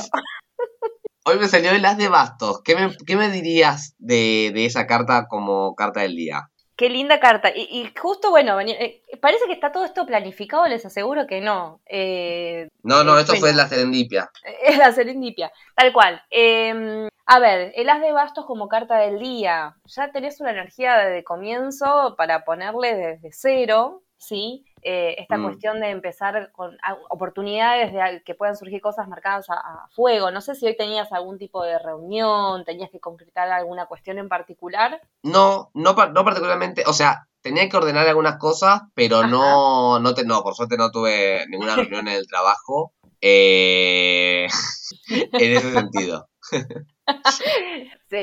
hoy 1.26 1.38
me 1.38 1.46
salió 1.46 1.72
el 1.72 1.84
as 1.84 1.98
de 1.98 2.08
bastos. 2.08 2.62
¿Qué 2.62 2.74
me, 2.74 2.96
qué 3.06 3.16
me 3.16 3.28
dirías 3.28 3.94
de, 3.98 4.50
de, 4.54 4.64
esa 4.64 4.86
carta 4.86 5.26
como 5.28 5.74
carta 5.74 6.00
del 6.00 6.16
día? 6.16 6.48
Qué 6.74 6.88
linda 6.88 7.20
carta. 7.20 7.50
Y, 7.54 7.92
justo, 8.00 8.30
bueno, 8.30 8.58
eh, 8.58 9.02
parece 9.20 9.44
que 9.44 9.52
está 9.52 9.72
todo 9.72 9.84
esto 9.84 10.06
planificado, 10.06 10.66
les 10.68 10.86
aseguro 10.86 11.26
que 11.26 11.42
no. 11.42 11.82
Eh, 11.84 12.66
no, 12.82 13.04
no, 13.04 13.18
esto 13.18 13.34
fue 13.34 13.52
la 13.52 13.68
serendipia. 13.68 14.30
Es 14.64 14.78
la 14.78 14.90
serendipia, 14.90 15.52
tal 15.76 15.92
cual. 15.92 16.22
Em, 16.30 17.09
a 17.32 17.38
ver, 17.38 17.72
el 17.76 17.88
as 17.88 18.00
de 18.00 18.10
bastos 18.10 18.44
como 18.44 18.66
carta 18.66 18.96
del 18.98 19.20
día. 19.20 19.76
Ya 19.84 20.10
tenés 20.10 20.40
una 20.40 20.50
energía 20.50 20.96
de 20.96 21.22
comienzo 21.22 22.16
para 22.18 22.44
ponerle 22.44 22.96
desde 22.96 23.30
cero, 23.32 24.02
¿sí? 24.18 24.64
Eh, 24.82 25.14
esta 25.16 25.38
mm. 25.38 25.44
cuestión 25.44 25.80
de 25.80 25.90
empezar 25.90 26.50
con 26.50 26.76
oportunidades 27.08 27.92
de 27.92 28.20
que 28.24 28.34
puedan 28.34 28.56
surgir 28.56 28.80
cosas 28.80 29.06
marcadas 29.06 29.46
a, 29.48 29.86
fuego. 29.94 30.32
No 30.32 30.40
sé 30.40 30.56
si 30.56 30.66
hoy 30.66 30.76
tenías 30.76 31.12
algún 31.12 31.38
tipo 31.38 31.62
de 31.62 31.78
reunión, 31.78 32.64
tenías 32.64 32.90
que 32.90 32.98
concretar 32.98 33.48
alguna 33.52 33.86
cuestión 33.86 34.18
en 34.18 34.28
particular. 34.28 35.00
No, 35.22 35.70
no, 35.72 35.94
no 35.94 36.24
particularmente, 36.24 36.82
o 36.88 36.92
sea, 36.92 37.28
tenía 37.42 37.68
que 37.68 37.76
ordenar 37.76 38.08
algunas 38.08 38.38
cosas, 38.38 38.82
pero 38.92 39.24
no, 39.28 40.00
no, 40.00 40.14
te, 40.14 40.24
no, 40.24 40.42
por 40.42 40.56
suerte 40.56 40.76
no 40.76 40.90
tuve 40.90 41.46
ninguna 41.48 41.76
reunión 41.76 42.08
en 42.08 42.16
el 42.16 42.26
trabajo. 42.26 42.92
Eh, 43.20 44.48
en 45.08 45.56
ese 45.56 45.72
sentido. 45.72 46.28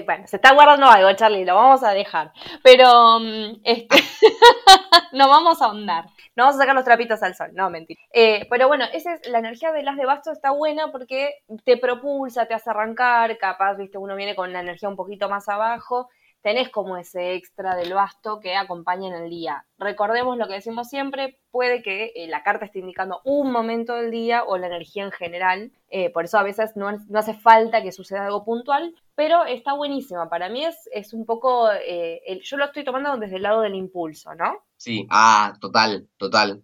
Bueno, 0.05 0.27
se 0.27 0.35
está 0.35 0.53
guardando 0.53 0.87
algo, 0.87 1.11
Charlie, 1.13 1.45
lo 1.45 1.55
vamos 1.55 1.81
a 1.83 1.91
dejar. 1.91 2.33
Pero 2.61 3.19
mm, 3.19 3.61
este, 3.63 3.97
no 5.13 5.29
vamos 5.29 5.61
a 5.61 5.65
ahondar. 5.65 6.05
No 6.35 6.43
vamos 6.43 6.57
a 6.57 6.59
sacar 6.59 6.75
los 6.75 6.83
trapitos 6.83 7.23
al 7.23 7.35
sol, 7.35 7.51
no, 7.53 7.69
mentira. 7.69 7.99
Eh, 8.13 8.45
pero 8.49 8.67
bueno, 8.67 8.85
esa 8.93 9.13
es 9.13 9.27
la 9.27 9.39
energía 9.39 9.71
de 9.71 9.83
las 9.83 9.95
de 9.95 10.05
basto 10.05 10.31
está 10.31 10.51
buena 10.51 10.91
porque 10.91 11.35
te 11.63 11.77
propulsa, 11.77 12.45
te 12.45 12.53
hace 12.53 12.69
arrancar, 12.69 13.37
capaz, 13.37 13.75
viste, 13.75 13.97
uno 13.97 14.15
viene 14.15 14.35
con 14.35 14.53
la 14.53 14.59
energía 14.59 14.89
un 14.89 14.95
poquito 14.95 15.29
más 15.29 15.49
abajo 15.49 16.09
tenés 16.47 16.69
como 16.69 16.95
ese 16.95 17.33
extra 17.33 17.75
del 17.75 17.93
basto 17.93 18.39
que 18.39 18.55
acompaña 18.55 19.09
en 19.09 19.21
el 19.21 19.29
día. 19.29 19.65
Recordemos 19.77 20.37
lo 20.37 20.47
que 20.47 20.53
decimos 20.53 20.87
siempre, 20.87 21.37
puede 21.51 21.81
que 21.81 22.13
eh, 22.15 22.25
la 22.29 22.41
carta 22.41 22.63
esté 22.63 22.79
indicando 22.79 23.19
un 23.25 23.51
momento 23.51 23.95
del 23.95 24.11
día 24.11 24.45
o 24.45 24.57
la 24.57 24.67
energía 24.67 25.03
en 25.03 25.11
general, 25.11 25.73
eh, 25.89 26.09
por 26.09 26.23
eso 26.23 26.37
a 26.37 26.43
veces 26.43 26.77
no, 26.77 26.87
hace 26.87 27.33
falta 27.33 27.83
que 27.83 27.91
suceda 27.91 28.27
algo 28.27 28.45
puntual, 28.45 28.95
pero 29.13 29.43
está 29.43 29.73
buenísima. 29.73 30.29
Para 30.29 30.47
mí 30.47 30.63
es, 30.63 30.89
es 30.93 31.13
un 31.13 31.25
poco, 31.25 31.69
eh, 31.85 32.39
yo 32.41 32.55
lo 32.55 32.63
estoy 32.63 32.85
tomando 32.85 33.17
desde 33.17 33.35
el 33.35 33.43
lado 33.43 33.59
del 33.59 33.75
impulso, 33.75 34.33
¿no? 34.33 34.63
Sí, 34.77 35.07
ah, 35.09 35.53
total, 35.59 36.07
total, 36.17 36.63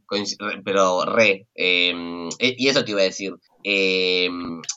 pero 0.64 1.04
re. 1.06 1.48
Em, 1.56 2.30
y 2.40 2.68
eso 2.68 2.86
te 2.86 2.92
iba 2.92 3.02
a 3.02 3.06
decir, 3.06 3.34
eh, 3.64 4.30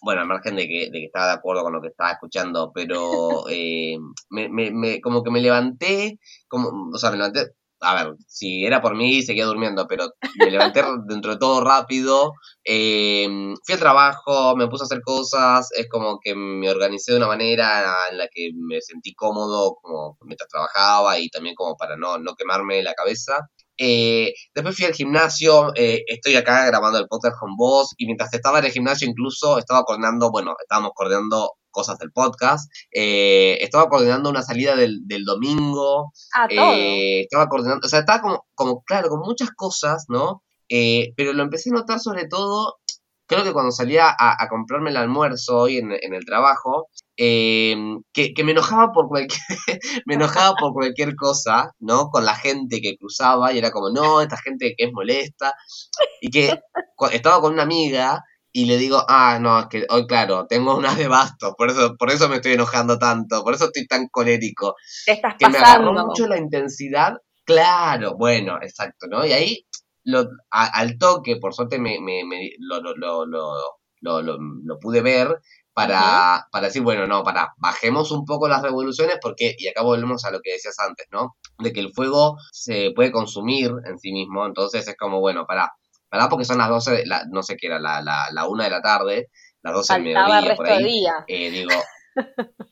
bueno, 0.03 0.23
al 0.23 0.27
margen 0.27 0.57
de 0.57 0.67
que, 0.67 0.87
de 0.91 0.93
que, 1.01 1.05
estaba 1.07 1.27
de 1.27 1.33
acuerdo 1.35 1.63
con 1.63 1.75
lo 1.75 1.83
que 1.83 1.89
estaba 1.89 2.13
escuchando, 2.13 2.73
pero 2.75 3.45
eh, 3.51 3.99
me, 4.31 4.49
me, 4.49 5.01
como 5.03 5.23
que 5.23 5.31
me 5.31 5.41
levanté, 5.41 6.19
como, 6.49 6.91
o 6.93 6.99
sea, 6.99 7.11
me 7.11 7.19
levanté, 7.19 7.53
a 7.81 7.95
ver, 8.05 8.15
si 8.27 8.65
era 8.65 8.81
por 8.81 8.95
mí 8.97 9.23
seguía 9.23 9.45
durmiendo, 9.47 9.87
pero 9.87 10.09
me 10.39 10.51
levanté 10.51 10.83
dentro 11.07 11.33
de 11.33 11.39
todo 11.39 11.63
rápido, 11.63 12.33
eh, 12.65 13.27
fui 13.65 13.75
al 13.75 13.79
trabajo, 13.79 14.57
me 14.57 14.69
puse 14.69 14.85
a 14.85 14.87
hacer 14.87 15.01
cosas, 15.03 15.69
es 15.77 15.89
como 15.89 16.19
que 16.21 16.35
me 16.35 16.71
organicé 16.71 17.13
de 17.13 17.19
una 17.19 17.29
manera 17.29 17.95
en 18.11 18.19
la 18.19 18.29
que 18.29 18.51
me 18.55 18.81
sentí 18.81 19.15
cómodo 19.15 19.77
como 19.83 20.17
mientras 20.23 20.49
trabajaba 20.49 21.19
y 21.19 21.29
también 21.29 21.55
como 21.55 21.77
para 21.77 21.97
no, 21.97 22.19
no 22.19 22.35
quemarme 22.35 22.83
la 22.83 22.95
cabeza. 22.95 23.49
Eh, 23.79 24.33
después 24.55 24.75
fui 24.75 24.87
al 24.87 24.95
gimnasio, 24.95 25.73
eh, 25.75 26.03
estoy 26.07 26.37
acá 26.37 26.65
grabando 26.67 26.99
el 26.99 27.09
podcast 27.09 27.39
con 27.39 27.57
vos 27.57 27.93
y 27.99 28.07
mientras 28.07 28.33
estaba 28.33 28.59
en 28.61 28.65
el 28.67 28.73
gimnasio 28.73 29.09
incluso 29.09 29.59
estaba 29.59 29.83
coordinando, 29.85 30.31
bueno, 30.31 30.55
estábamos 30.59 30.93
coordinando 30.95 31.53
cosas 31.77 31.99
del 31.99 32.11
podcast, 32.11 32.71
eh, 32.91 33.59
estaba 33.61 33.89
coordinando 33.89 34.31
una 34.31 34.43
salida 34.43 34.75
del, 34.75 35.25
domingo, 35.25 36.13
ah, 36.35 36.47
estaba 36.49 37.49
coordinando, 37.49 37.87
o 37.87 37.89
sea, 37.89 38.01
estaba 38.01 38.23
como, 38.23 38.47
como 38.55 38.83
claro, 38.83 39.09
con 39.09 39.21
muchas 39.21 39.51
cosas, 39.51 40.07
¿no? 40.09 40.43
pero 41.17 41.33
lo 41.33 41.45
empecé 41.45 41.71
a 41.71 41.75
notar 41.75 42.01
sobre 42.01 42.27
todo 42.27 42.75
creo 43.27 43.45
que 43.45 43.53
cuando 43.53 43.73
salía 43.73 44.15
a, 44.19 44.49
comprarme 44.49 44.91
el 44.91 44.97
almuerzo 44.97 45.59
hoy 45.59 45.79
en, 45.79 45.93
el 45.93 46.25
trabajo, 46.25 46.89
em, 47.17 48.03
que, 48.13 48.33
me 48.45 48.53
enojaba 48.53 48.93
por 48.93 49.09
cualquier, 49.09 49.41
me 50.07 50.15
enojaba 50.15 50.55
por 50.59 50.73
cualquier 50.73 51.15
cosa, 51.17 51.73
¿no? 51.81 52.09
Con 52.11 52.25
la 52.25 52.35
gente 52.37 52.81
que 52.81 52.97
cruzaba 52.97 53.53
y 53.53 53.59
era 53.59 53.71
como, 53.71 53.91
no, 53.91 54.21
esta 54.21 54.37
gente 54.39 54.75
que 54.77 54.85
es 54.87 54.93
molesta. 54.93 55.53
Y 56.21 56.31
que 56.31 56.51
estaba 57.13 57.41
con 57.41 57.53
una 57.55 57.65
amiga 57.65 58.23
y 58.57 58.65
le 58.65 58.79
digo, 58.79 59.05
ah, 59.07 59.39
no, 59.39 59.61
es 59.61 59.67
que 59.67 59.87
hoy, 59.91 60.07
claro, 60.07 60.47
tengo 60.47 60.79
unas 60.79 60.97
de 60.97 61.09
bastos, 61.09 61.53
por 61.59 61.69
eso, 61.69 61.95
por 61.99 62.11
eso 62.11 62.27
me 62.31 62.37
estoy 62.37 62.55
enojando 62.55 62.99
tanto, 62.99 63.45
por 63.45 63.53
eso 63.53 63.67
estoy 63.67 63.87
tan 63.87 64.09
colérico. 64.09 64.77
estás 65.05 65.35
que 65.39 65.47
me 65.51 65.59
agarró 65.59 65.93
mucho 65.93 66.27
la 66.27 66.39
intensidad, 66.39 67.19
claro, 67.45 68.17
bueno, 68.17 68.57
exacto, 68.63 69.09
¿no? 69.11 69.27
Y 69.27 69.33
ahí, 69.33 69.67
lo, 70.05 70.31
al 70.51 70.97
toque, 70.97 71.37
por 71.37 71.53
suerte, 71.53 71.79
me, 71.79 72.01
me, 72.01 72.23
lo, 72.59 72.81
lo, 72.81 73.27
lo, 73.27 74.23
lo, 74.23 74.79
pude 74.81 75.03
ver 75.03 75.39
para, 75.75 76.47
para 76.51 76.69
decir, 76.69 76.81
bueno, 76.81 77.07
no, 77.07 77.23
para, 77.23 77.53
bajemos 77.59 78.11
un 78.11 78.25
poco 78.25 78.49
las 78.49 78.63
revoluciones 78.63 79.19
porque, 79.21 79.55
y 79.59 79.69
acá 79.69 79.83
volvemos 79.83 80.25
a 80.25 80.31
lo 80.31 80.41
que 80.41 80.53
decías 80.53 80.79
antes, 80.79 81.07
¿no? 81.11 81.37
De 81.59 81.75
que 81.75 81.81
el 81.81 81.93
fuego 81.93 82.39
se 82.53 82.93
puede 82.97 83.13
consumir 83.13 83.71
en 83.85 83.99
sí 83.99 84.13
mismo, 84.13 84.47
entonces 84.47 84.89
es 84.89 84.97
como, 84.97 85.21
bueno, 85.21 85.45
para 85.45 85.71
¿verdad? 86.11 86.29
Porque 86.31 86.45
son 86.45 86.59
las 86.59 86.69
12, 86.69 87.07
la, 87.07 87.25
no 87.31 87.43
sé 87.43 87.57
qué 87.57 87.67
era, 87.67 87.79
la, 87.79 88.01
la, 88.01 88.29
la 88.33 88.47
1 88.49 88.65
de 88.65 88.71
la 88.71 88.83
tarde, 88.83 89.31
las 89.63 89.75
12 89.75 89.93
del 89.95 90.03
mediodía, 90.03 90.57
por 90.57 90.67
ahí. 90.67 90.85
Día. 90.85 91.25
Eh, 91.27 91.51
digo, 91.51 91.73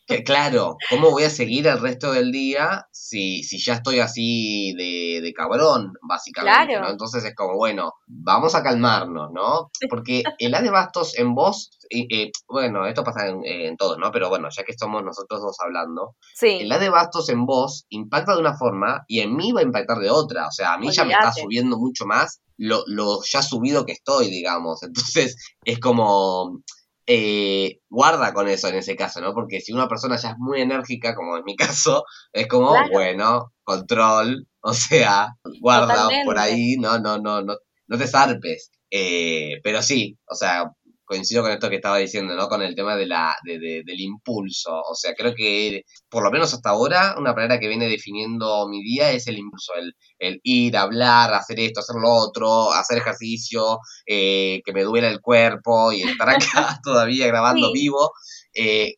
que, 0.07 0.23
claro, 0.23 0.77
¿cómo 0.91 1.11
voy 1.11 1.25
a 1.25 1.31
seguir 1.31 1.67
el 1.67 1.81
resto 1.81 2.13
del 2.13 2.33
día 2.33 2.87
si, 2.91 3.43
si 3.43 3.59
ya 3.59 3.75
estoy 3.75 4.01
así 4.01 4.75
de, 4.75 5.21
de 5.23 5.33
cabrón, 5.33 5.93
básicamente? 6.03 6.79
¿no? 6.79 6.91
Entonces 6.91 7.25
es 7.25 7.35
como, 7.35 7.57
bueno, 7.57 7.95
vamos 8.07 8.55
a 8.55 8.63
calmarnos, 8.63 9.31
¿no? 9.33 9.71
Porque 9.91 10.23
el 10.39 10.55
A 10.55 10.63
de 10.63 10.71
Bastos 10.71 11.19
en 11.19 11.35
voz, 11.35 11.79
eh, 11.91 12.31
bueno, 12.49 12.87
esto 12.87 13.05
pasa 13.05 13.29
en, 13.29 13.45
en, 13.45 13.77
todos, 13.77 13.99
¿no? 13.99 14.11
Pero 14.11 14.29
bueno, 14.29 14.49
ya 14.51 14.65
que 14.65 14.73
estamos 14.73 15.03
nosotros 15.03 15.41
dos 15.41 15.57
hablando, 15.61 16.17
sí. 16.35 16.59
el 16.61 16.73
A 16.73 16.79
de 16.79 16.91
Bastos 16.91 17.29
en 17.29 17.47
voz 17.47 17.87
impacta 17.89 18.35
de 18.35 18.41
una 18.41 18.57
forma 18.57 19.05
y 19.09 19.21
en 19.21 19.35
mí 19.37 19.53
va 19.53 19.61
a 19.61 19.65
impactar 19.65 19.99
de 19.99 20.11
otra. 20.11 20.49
O 20.49 20.53
sea, 20.53 20.75
a 20.75 20.79
mí 20.79 20.91
ya 20.91 21.05
me 21.05 21.13
está 21.13 21.33
subiendo 21.33 21.79
mucho 21.79 22.07
más 22.07 22.41
lo, 22.57 22.85
lo 22.87 23.21
ya 23.23 23.43
subido 23.43 23.85
que 23.85 23.93
estoy, 23.93 24.31
digamos. 24.31 24.83
Entonces 24.83 25.37
es 25.65 25.79
como 25.79 26.63
eh, 27.07 27.81
guarda 27.89 28.33
con 28.33 28.49
eso 28.49 28.69
en 28.69 28.77
ese 28.77 28.97
caso, 28.97 29.21
¿no? 29.21 29.35
Porque 29.35 29.61
si 29.61 29.73
una 29.73 29.89
persona 29.89 30.17
ya 30.17 30.31
es 30.31 30.39
muy 30.39 30.61
enérgica, 30.61 31.15
como 31.15 31.37
en 31.37 31.45
mi 31.45 31.57
caso, 31.57 32.05
es 32.33 32.47
como, 32.47 32.75
bueno, 32.91 33.53
control, 33.63 34.47
o 34.61 34.73
sea, 34.73 35.37
guarda 35.61 36.09
por 36.25 36.39
ahí, 36.39 36.77
no, 36.77 36.99
no, 36.99 37.19
no, 37.19 37.43
no, 37.43 37.57
no 37.87 37.99
te 37.99 38.07
zarpes. 38.07 38.71
Eh, 38.91 39.61
pero 39.63 39.83
sí, 39.83 40.17
o 40.27 40.35
sea, 40.35 40.71
coincido 41.15 41.43
con 41.43 41.53
esto 41.53 41.71
que 41.71 41.77
estaba 41.77 41.99
diciendo, 41.99 42.35
¿no? 42.35 42.49
Con 42.49 42.61
el 42.61 42.75
tema 42.75 42.97
de 42.97 43.07
la, 43.07 43.37
de, 43.45 43.59
del 43.59 44.01
impulso. 44.01 44.81
O 44.81 44.95
sea, 44.97 45.15
creo 45.15 45.33
que, 45.35 45.83
por 46.09 46.25
lo 46.25 46.31
menos 46.33 46.53
hasta 46.53 46.71
ahora, 46.71 47.15
una 47.17 47.35
palabra 47.35 47.61
que 47.61 47.69
viene 47.69 47.89
definiendo 47.89 48.69
mi 48.69 48.83
día 48.83 49.13
es 49.13 49.29
el 49.29 49.39
impulso, 49.39 49.75
el, 49.77 49.93
el 50.19 50.41
ir, 50.43 50.77
hablar, 50.77 51.33
hacer 51.33 51.61
esto, 51.61 51.81
hacer 51.81 51.97
lo 51.97 52.11
otro, 52.11 52.73
hacer 52.73 52.99
ejercicio, 52.99 53.79
eh, 54.07 54.61
que 54.65 54.73
me 54.73 54.83
duela 54.83 55.09
el 55.09 55.21
cuerpo 55.21 55.93
y 55.93 56.03
estar 56.03 56.29
acá 56.31 56.81
todavía 56.83 57.29
grabando 57.29 57.73
vivo. 57.73 58.11
Eh, 58.53 58.95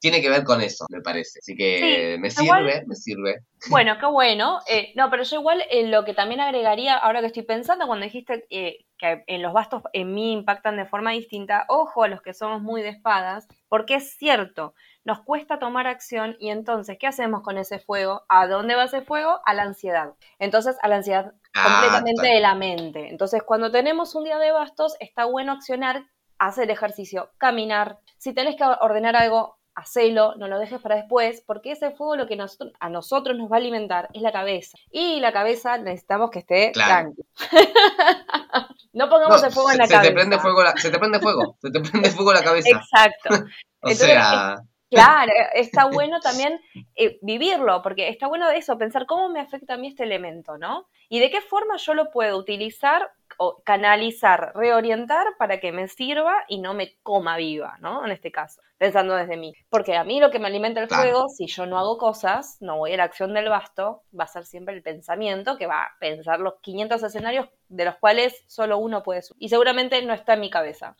tiene 0.00 0.22
que 0.22 0.30
ver 0.30 0.44
con 0.44 0.62
eso, 0.62 0.86
me 0.88 1.02
parece. 1.02 1.40
Así 1.40 1.54
que 1.54 2.16
me 2.18 2.30
sirve, 2.30 2.84
me 2.86 2.94
sirve. 2.96 3.44
Bueno, 3.68 3.98
qué 4.00 4.06
bueno. 4.10 4.60
Eh, 4.66 4.92
no, 4.96 5.10
pero 5.10 5.22
yo 5.22 5.36
igual 5.38 5.62
eh, 5.70 5.86
lo 5.86 6.04
que 6.04 6.14
también 6.14 6.40
agregaría, 6.40 6.96
ahora 6.96 7.20
que 7.20 7.26
estoy 7.26 7.42
pensando, 7.42 7.86
cuando 7.86 8.04
dijiste 8.04 8.46
eh, 8.48 8.86
que 8.96 9.22
en 9.26 9.42
los 9.42 9.52
bastos 9.52 9.82
en 9.92 10.14
mí 10.14 10.32
impactan 10.32 10.76
de 10.76 10.86
forma 10.86 11.12
distinta, 11.12 11.66
ojo 11.68 12.02
a 12.02 12.08
los 12.08 12.22
que 12.22 12.32
somos 12.32 12.62
muy 12.62 12.82
de 12.82 12.88
espadas, 12.88 13.46
porque 13.68 13.96
es 13.96 14.16
cierto, 14.16 14.74
nos 15.04 15.20
cuesta 15.20 15.58
tomar 15.58 15.86
acción 15.86 16.36
y 16.40 16.48
entonces, 16.48 16.96
¿qué 16.98 17.06
hacemos 17.06 17.42
con 17.42 17.58
ese 17.58 17.78
fuego? 17.78 18.22
¿A 18.28 18.46
dónde 18.46 18.76
va 18.76 18.84
ese 18.84 19.02
fuego? 19.02 19.40
A 19.44 19.54
la 19.54 19.62
ansiedad. 19.62 20.14
Entonces, 20.38 20.76
a 20.82 20.88
la 20.88 20.96
ansiedad 20.96 21.34
ah, 21.54 21.62
completamente 21.62 22.26
de 22.26 22.40
la 22.40 22.54
mente. 22.54 23.08
Entonces, 23.08 23.42
cuando 23.42 23.70
tenemos 23.70 24.14
un 24.14 24.24
día 24.24 24.38
de 24.38 24.52
bastos, 24.52 24.96
está 24.98 25.26
bueno 25.26 25.52
accionar, 25.52 26.06
hacer 26.38 26.70
ejercicio, 26.70 27.30
caminar. 27.36 27.98
Si 28.16 28.32
tenés 28.32 28.56
que 28.56 28.64
ordenar 28.64 29.14
algo, 29.14 29.59
hacelo, 29.74 30.34
no 30.36 30.48
lo 30.48 30.58
dejes 30.58 30.80
para 30.80 30.96
después, 30.96 31.42
porque 31.46 31.72
ese 31.72 31.90
fuego 31.92 32.16
lo 32.16 32.26
que 32.26 32.38
a 32.80 32.88
nosotros 32.88 33.36
nos 33.36 33.50
va 33.50 33.56
a 33.56 33.58
alimentar 33.58 34.08
es 34.12 34.22
la 34.22 34.32
cabeza. 34.32 34.78
Y 34.90 35.20
la 35.20 35.32
cabeza 35.32 35.78
necesitamos 35.78 36.30
que 36.30 36.40
esté 36.40 36.72
tranquila. 36.72 37.26
no 38.92 39.08
pongamos 39.08 39.42
el 39.42 39.52
fuego 39.52 39.70
en 39.70 39.78
la 39.78 39.86
se 39.86 39.94
cabeza. 39.94 40.10
Te 40.10 40.14
prende 40.14 40.38
fuego 40.38 40.62
se 40.76 40.90
te 40.90 40.98
prende 40.98 41.20
fuego, 41.20 41.56
se 41.60 41.70
te 41.70 41.80
prende 41.80 42.10
fuego 42.10 42.32
la 42.32 42.42
cabeza. 42.42 42.68
Exacto. 42.70 43.46
o 43.80 43.90
sea... 43.90 44.56
Claro, 44.90 45.30
está 45.54 45.84
bueno 45.84 46.18
también 46.18 46.60
eh, 46.96 47.16
vivirlo, 47.22 47.80
porque 47.80 48.08
está 48.08 48.26
bueno 48.26 48.50
eso, 48.50 48.76
pensar 48.76 49.06
cómo 49.06 49.28
me 49.28 49.38
afecta 49.38 49.74
a 49.74 49.76
mí 49.76 49.86
este 49.86 50.02
elemento, 50.02 50.58
¿no? 50.58 50.88
Y 51.08 51.20
de 51.20 51.30
qué 51.30 51.40
forma 51.40 51.76
yo 51.76 51.94
lo 51.94 52.10
puedo 52.10 52.36
utilizar 52.36 53.08
o 53.42 53.62
canalizar, 53.64 54.52
reorientar 54.54 55.26
para 55.38 55.60
que 55.60 55.72
me 55.72 55.88
sirva 55.88 56.44
y 56.46 56.58
no 56.58 56.74
me 56.74 56.98
coma 57.02 57.38
viva, 57.38 57.78
¿no? 57.80 58.04
En 58.04 58.12
este 58.12 58.30
caso, 58.30 58.60
pensando 58.76 59.14
desde 59.14 59.38
mí. 59.38 59.54
Porque 59.70 59.96
a 59.96 60.04
mí 60.04 60.20
lo 60.20 60.30
que 60.30 60.38
me 60.38 60.48
alimenta 60.48 60.82
el 60.82 60.90
fuego, 60.90 61.26
si 61.30 61.46
yo 61.46 61.64
no 61.64 61.78
hago 61.78 61.96
cosas, 61.96 62.58
no 62.60 62.76
voy 62.76 62.92
a 62.92 62.98
la 62.98 63.04
acción 63.04 63.32
del 63.32 63.48
basto, 63.48 64.02
va 64.18 64.24
a 64.24 64.26
ser 64.26 64.44
siempre 64.44 64.74
el 64.74 64.82
pensamiento 64.82 65.56
que 65.56 65.66
va 65.66 65.84
a 65.84 65.96
pensar 65.98 66.38
los 66.38 66.60
500 66.60 67.02
escenarios 67.02 67.48
de 67.68 67.86
los 67.86 67.96
cuales 67.96 68.44
solo 68.46 68.76
uno 68.76 69.02
puede 69.02 69.22
subir. 69.22 69.42
Y 69.42 69.48
seguramente 69.48 70.02
no 70.04 70.12
está 70.12 70.34
en 70.34 70.40
mi 70.40 70.50
cabeza. 70.50 70.94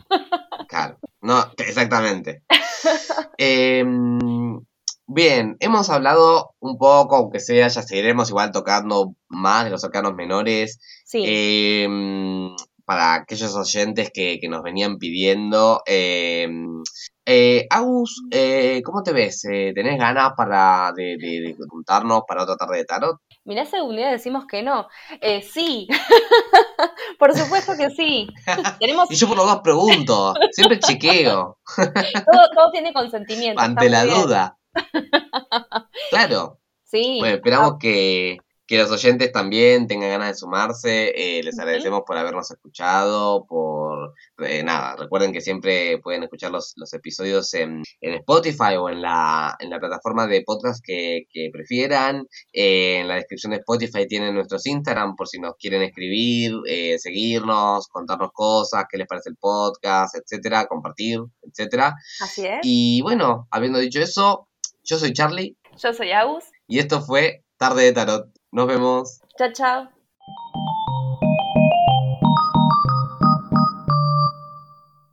Claro, 0.67 0.99
no, 1.21 1.45
exactamente. 1.59 2.43
Em, 3.37 4.65
bien, 5.13 5.57
hemos 5.61 5.91
hablado 5.91 6.55
un 6.61 6.79
poco, 6.79 7.17
aunque 7.17 7.41
sea, 7.41 7.69
ya 7.69 7.83
seguiremos 7.83 8.31
igual 8.31 8.53
tocando 8.53 9.15
más 9.29 9.65
de 9.65 9.71
los 9.71 9.85
arcanos 9.85 10.15
menores. 10.15 10.79
Sí. 11.05 11.25
Em, 11.27 12.55
para 12.85 13.15
aquellos 13.15 13.55
oyentes 13.55 14.11
que, 14.13 14.41
nos 14.49 14.63
venían 14.63 14.99
pidiendo. 14.99 15.83
Em, 15.87 16.83
eh, 17.25 17.67
Agus, 17.71 18.23
eh, 18.33 18.83
¿cómo 18.85 19.03
te 19.05 19.13
ves? 19.13 19.45
Eh, 19.45 19.73
¿Tenés 19.75 19.99
ganas 19.99 20.33
para 20.37 20.93
de, 20.97 21.17
de, 21.17 21.57
juntarnos 21.69 22.23
para 22.27 22.43
otra 22.43 22.57
tarde 22.57 22.79
de 22.79 22.85
tarot? 22.85 23.21
Mirá, 23.45 23.65
día 23.65 24.11
decimos 24.11 24.45
que 24.47 24.63
no. 24.63 24.87
Eh, 25.21 25.43
sí, 25.43 25.89
por 27.19 27.37
supuesto 27.37 27.73
que 27.77 27.91
sí. 27.91 28.29
Y 29.11 29.15
yo 29.15 29.29
por 29.29 29.37
lo 29.37 29.45
menos 29.45 29.61
pregunto, 29.61 30.35
siempre 30.51 30.79
chequeo. 30.81 31.59
todo, 31.77 32.71
tiene 32.73 32.93
consentimiento. 32.93 33.63
Ante 33.63 33.89
la 33.89 34.05
duda. 34.05 34.59
Claro. 36.11 36.59
Sí. 36.85 37.19
Bueno, 37.21 37.37
esperamos 37.37 37.77
que, 37.79 38.39
que 38.71 38.79
los 38.79 38.93
oyentes 38.93 39.33
también 39.33 39.89
tengan 39.89 40.11
ganas 40.11 40.29
de 40.29 40.35
sumarse. 40.37 41.13
Eh, 41.17 41.43
les 41.43 41.59
agradecemos 41.59 42.03
por 42.07 42.17
habernos 42.17 42.53
escuchado, 42.53 43.45
por 43.47 44.15
eh, 44.39 44.63
nada, 44.63 44.95
recuerden 44.95 45.33
que 45.33 45.41
siempre 45.41 45.99
pueden 45.99 46.23
escuchar 46.23 46.53
los, 46.53 46.75
los 46.77 46.95
episodios 46.95 47.53
en, 47.55 47.83
en, 48.01 48.15
Spotify 48.15 48.77
o 48.79 48.89
en 48.89 49.03
la, 49.03 49.57
en 49.59 49.71
la 49.71 49.81
plataforma 49.81 50.29
de 50.29 50.43
podcast 50.47 50.85
que, 50.87 51.25
que 51.33 51.51
prefieran. 51.53 52.29
Eh, 52.53 52.99
en 53.01 53.09
la 53.09 53.17
descripción 53.17 53.51
de 53.51 53.59
Spotify 53.59 54.07
tienen 54.07 54.37
nuestros 54.37 54.65
Instagram 54.65 55.17
por 55.17 55.27
si 55.27 55.41
nos 55.41 55.57
quieren 55.57 55.83
escribir, 55.83 56.53
seguirnos, 56.99 57.89
contarnos 57.89 58.31
cosas, 58.33 58.85
qué 58.89 58.99
les 58.99 59.09
parece 59.09 59.31
el 59.31 59.37
podcast, 59.37 60.15
etcétera, 60.15 60.67
compartir, 60.67 61.19
etcétera. 61.43 61.97
Así 62.21 62.47
es. 62.47 62.61
Y 62.63 63.01
bueno, 63.03 63.49
habiendo 63.51 63.81
dicho 63.81 64.01
eso, 64.01 64.47
yo 64.91 64.99
soy 64.99 65.13
Charlie. 65.13 65.57
Yo 65.81 65.93
soy 65.93 66.11
Agus. 66.11 66.47
Y 66.67 66.81
esto 66.81 67.01
fue 67.01 67.45
Tarde 67.59 67.85
de 67.85 67.93
Tarot. 67.93 68.27
Nos 68.51 68.67
vemos. 68.67 69.21
Chao, 69.39 69.53
chao. 69.53 69.89